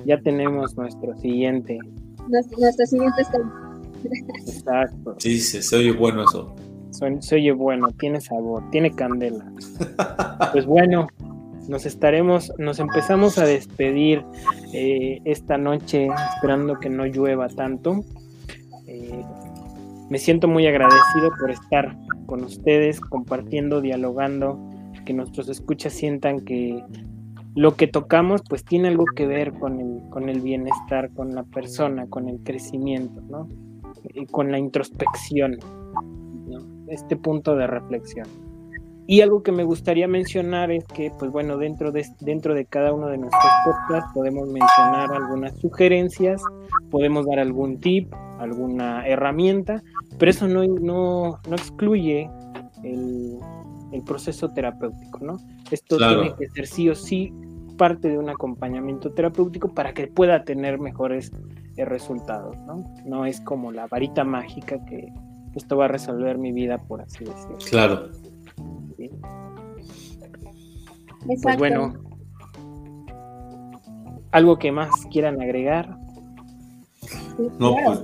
Ya 0.05 0.19
tenemos 0.21 0.75
nuestro 0.77 1.15
siguiente. 1.17 1.79
Nuestro, 2.27 2.85
siguiente 2.85 3.21
está... 3.21 3.39
Exacto. 4.45 5.15
Sí, 5.17 5.39
se, 5.39 5.75
oye 5.75 5.91
bueno 5.93 6.23
eso. 6.23 6.55
se 6.91 7.35
oye 7.35 7.51
bueno, 7.51 7.89
tiene 7.91 8.21
sabor, 8.21 8.69
tiene 8.69 8.91
candela. 8.91 9.51
pues 10.53 10.65
bueno, 10.65 11.07
nos 11.67 11.85
estaremos, 11.85 12.51
nos 12.57 12.79
empezamos 12.79 13.37
a 13.37 13.45
despedir 13.45 14.23
eh, 14.73 15.19
esta 15.25 15.57
noche 15.57 16.07
esperando 16.35 16.79
que 16.79 16.89
no 16.89 17.05
llueva 17.05 17.47
tanto. 17.47 18.03
Eh, 18.87 19.23
me 20.09 20.17
siento 20.17 20.47
muy 20.47 20.67
agradecido 20.67 21.31
por 21.39 21.51
estar 21.51 21.95
con 22.25 22.43
ustedes, 22.43 22.99
compartiendo, 22.99 23.81
dialogando, 23.81 24.59
que 25.05 25.13
nuestros 25.13 25.49
escuchas 25.49 25.93
sientan 25.93 26.41
que 26.41 26.83
lo 27.55 27.75
que 27.75 27.87
tocamos 27.87 28.41
pues 28.47 28.63
tiene 28.63 28.87
algo 28.87 29.05
que 29.15 29.27
ver 29.27 29.53
con 29.53 29.79
el, 29.79 30.09
con 30.09 30.29
el 30.29 30.41
bienestar, 30.41 31.11
con 31.13 31.35
la 31.35 31.43
persona, 31.43 32.07
con 32.07 32.27
el 32.27 32.39
crecimiento, 32.43 33.21
¿no? 33.21 33.47
Y 34.13 34.25
con 34.25 34.51
la 34.51 34.57
introspección, 34.57 35.59
este 36.87 37.15
punto 37.15 37.55
de 37.55 37.67
reflexión. 37.67 38.27
Y 39.05 39.21
algo 39.21 39.43
que 39.43 39.51
me 39.51 39.63
gustaría 39.63 40.07
mencionar 40.07 40.71
es 40.71 40.85
que, 40.85 41.11
pues 41.19 41.31
bueno, 41.31 41.57
dentro 41.57 41.91
de, 41.91 42.05
dentro 42.21 42.53
de 42.53 42.65
cada 42.65 42.93
uno 42.93 43.07
de 43.07 43.17
nuestros 43.17 43.51
podcasts 43.65 44.11
podemos 44.13 44.47
mencionar 44.47 45.11
algunas 45.11 45.59
sugerencias, 45.59 46.41
podemos 46.89 47.25
dar 47.25 47.39
algún 47.39 47.79
tip, 47.79 48.13
alguna 48.39 49.05
herramienta, 49.05 49.83
pero 50.17 50.31
eso 50.31 50.47
no, 50.47 50.63
no, 50.65 51.39
no 51.47 51.55
excluye 51.55 52.29
el, 52.83 53.39
proceso 54.05 54.49
terapéutico, 54.49 55.19
¿no? 55.21 55.37
Esto 55.69 55.97
tiene 55.97 56.33
que 56.35 56.49
ser 56.49 56.67
sí 56.67 56.89
o 56.89 56.95
sí 56.95 57.31
parte 57.77 58.09
de 58.09 58.17
un 58.17 58.29
acompañamiento 58.29 59.11
terapéutico 59.11 59.69
para 59.69 59.93
que 59.93 60.07
pueda 60.07 60.43
tener 60.43 60.79
mejores 60.79 61.31
eh, 61.77 61.85
resultados, 61.85 62.57
¿no? 62.65 62.83
No 63.05 63.25
es 63.25 63.39
como 63.39 63.71
la 63.71 63.87
varita 63.87 64.23
mágica 64.23 64.83
que 64.85 65.13
esto 65.55 65.77
va 65.77 65.85
a 65.85 65.87
resolver 65.87 66.37
mi 66.37 66.51
vida, 66.51 66.77
por 66.79 67.01
así 67.01 67.23
decirlo. 67.23 67.57
Claro. 67.69 68.09
Pues 71.25 71.57
bueno, 71.57 71.93
¿algo 74.31 74.57
que 74.57 74.71
más 74.71 74.89
quieran 75.11 75.41
agregar? 75.41 75.97
No, 77.59 77.75
pues, 77.85 77.99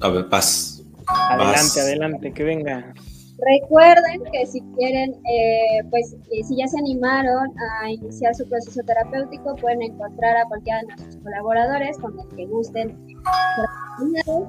a 0.00 0.08
ver, 0.08 0.28
paz. 0.28 0.82
Adelante, 1.06 1.80
adelante, 1.80 2.32
que 2.32 2.44
venga. 2.44 2.94
Recuerden 3.38 4.22
que 4.32 4.46
si 4.46 4.62
quieren, 4.76 5.12
eh, 5.12 5.82
pues 5.90 6.16
eh, 6.32 6.42
si 6.42 6.56
ya 6.56 6.66
se 6.66 6.78
animaron 6.78 7.52
a 7.82 7.90
iniciar 7.90 8.34
su 8.34 8.48
proceso 8.48 8.80
terapéutico, 8.86 9.54
pueden 9.56 9.82
encontrar 9.82 10.38
a 10.38 10.46
cualquiera 10.46 10.80
de 10.80 10.86
nuestros 10.86 11.16
colaboradores 11.22 11.98
con 11.98 12.16
los 12.16 12.26
que 12.28 12.46
gusten, 12.46 12.96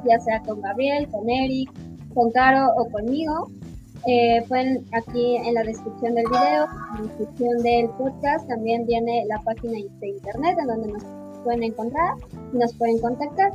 ya 0.08 0.20
sea 0.20 0.42
con 0.44 0.62
Gabriel, 0.62 1.08
con 1.10 1.30
Eric, 1.30 1.70
con 2.14 2.32
Caro 2.32 2.70
o 2.78 2.90
conmigo. 2.90 3.50
Eh, 4.06 4.44
pueden 4.48 4.86
aquí 4.94 5.38
en 5.38 5.54
la 5.54 5.64
descripción 5.64 6.16
del 6.16 6.26
video, 6.28 6.66
en 6.66 7.02
la 7.02 7.08
descripción 7.08 7.58
del 7.64 7.90
podcast, 7.98 8.48
también 8.48 8.86
viene 8.86 9.26
la 9.28 9.40
página 9.42 9.74
de 10.00 10.08
internet 10.08 10.58
en 10.60 10.68
donde 10.68 10.92
nos 10.94 11.04
pueden 11.44 11.64
encontrar 11.64 12.16
nos 12.54 12.74
pueden 12.76 13.00
contactar. 13.00 13.52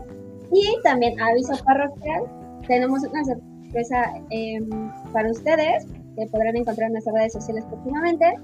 Y 0.52 0.76
también 0.82 1.18
aviso 1.20 1.52
parroquial, 1.64 2.24
tenemos 2.66 3.02
una 3.04 3.24
sorpresa 3.24 4.12
em, 4.30 4.68
para 5.12 5.30
ustedes 5.30 5.86
que 6.16 6.26
podrán 6.26 6.56
encontrar 6.56 6.88
en 6.88 6.92
nuestras 6.92 7.14
redes 7.14 7.32
sociales 7.32 7.64
próximamente. 7.66 8.34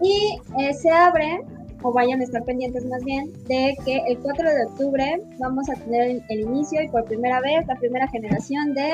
Y 0.00 0.38
eh, 0.58 0.72
se 0.72 0.90
abre 0.90 1.40
o 1.82 1.92
vayan 1.92 2.20
a 2.20 2.24
estar 2.24 2.42
pendientes 2.44 2.84
más 2.86 3.04
bien, 3.04 3.32
de 3.46 3.76
que 3.84 4.02
el 4.08 4.18
4 4.18 4.48
de 4.48 4.64
octubre 4.66 5.22
vamos 5.38 5.68
a 5.68 5.74
tener 5.74 6.22
el, 6.28 6.40
inicio 6.40 6.82
y 6.82 6.88
por 6.88 7.04
primera 7.04 7.40
vez 7.40 7.66
la 7.66 7.76
primera 7.76 8.08
generación 8.08 8.74
de 8.74 8.90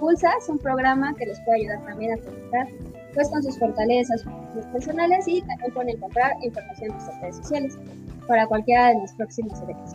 Impulsa, 0.00 0.30
es 0.38 0.48
un 0.48 0.58
programa 0.58 1.14
que 1.14 1.26
les 1.26 1.38
puede 1.42 1.60
ayudar 1.60 1.84
también 1.84 2.12
a 2.12 2.16
conectar 2.16 2.66
pues 3.12 3.28
con 3.28 3.42
sus 3.42 3.58
fortalezas 3.58 4.24
sus 4.54 4.64
personales 4.66 5.28
y 5.28 5.42
también 5.42 5.74
pueden 5.74 5.90
encontrar 5.90 6.32
información 6.42 6.92
en 6.92 7.00
sus 7.00 7.20
redes 7.20 7.36
sociales 7.36 7.78
para 8.26 8.46
cualquiera 8.46 8.88
de 8.88 9.00
los 9.00 9.12
próximos 9.12 9.60
eventos. 9.60 9.92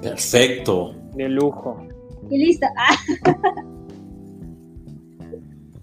Perfecto. 0.00 0.94
De 1.14 1.28
lujo. 1.28 1.86
Y 2.30 2.38
listo. 2.38 2.66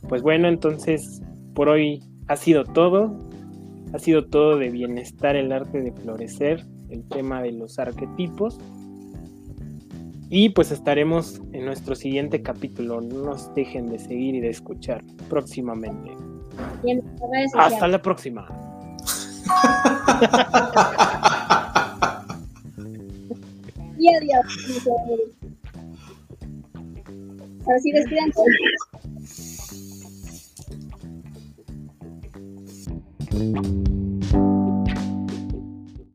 pues 0.09 0.21
bueno, 0.21 0.49
entonces 0.49 1.21
por 1.53 1.69
hoy 1.69 2.03
ha 2.27 2.35
sido 2.35 2.65
todo. 2.65 3.17
Ha 3.93 3.99
sido 3.99 4.25
todo 4.25 4.57
de 4.57 4.69
bienestar, 4.69 5.37
el 5.37 5.53
arte 5.53 5.79
de 5.79 5.93
florecer, 5.93 6.65
el 6.89 7.07
tema 7.07 7.41
de 7.41 7.53
los 7.53 7.79
arquetipos. 7.79 8.59
Y 10.29 10.49
pues 10.49 10.71
estaremos 10.71 11.41
en 11.53 11.65
nuestro 11.65 11.95
siguiente 11.95 12.43
capítulo. 12.43 13.01
No 13.01 13.23
nos 13.23 13.53
dejen 13.55 13.87
de 13.87 13.97
seguir 13.97 14.35
y 14.35 14.39
de 14.39 14.49
escuchar 14.49 15.03
próximamente. 15.27 16.15
Hasta 17.55 17.87
la 17.87 17.99
próxima. 18.01 18.47
y 23.97 24.13
adiós. 24.13 24.45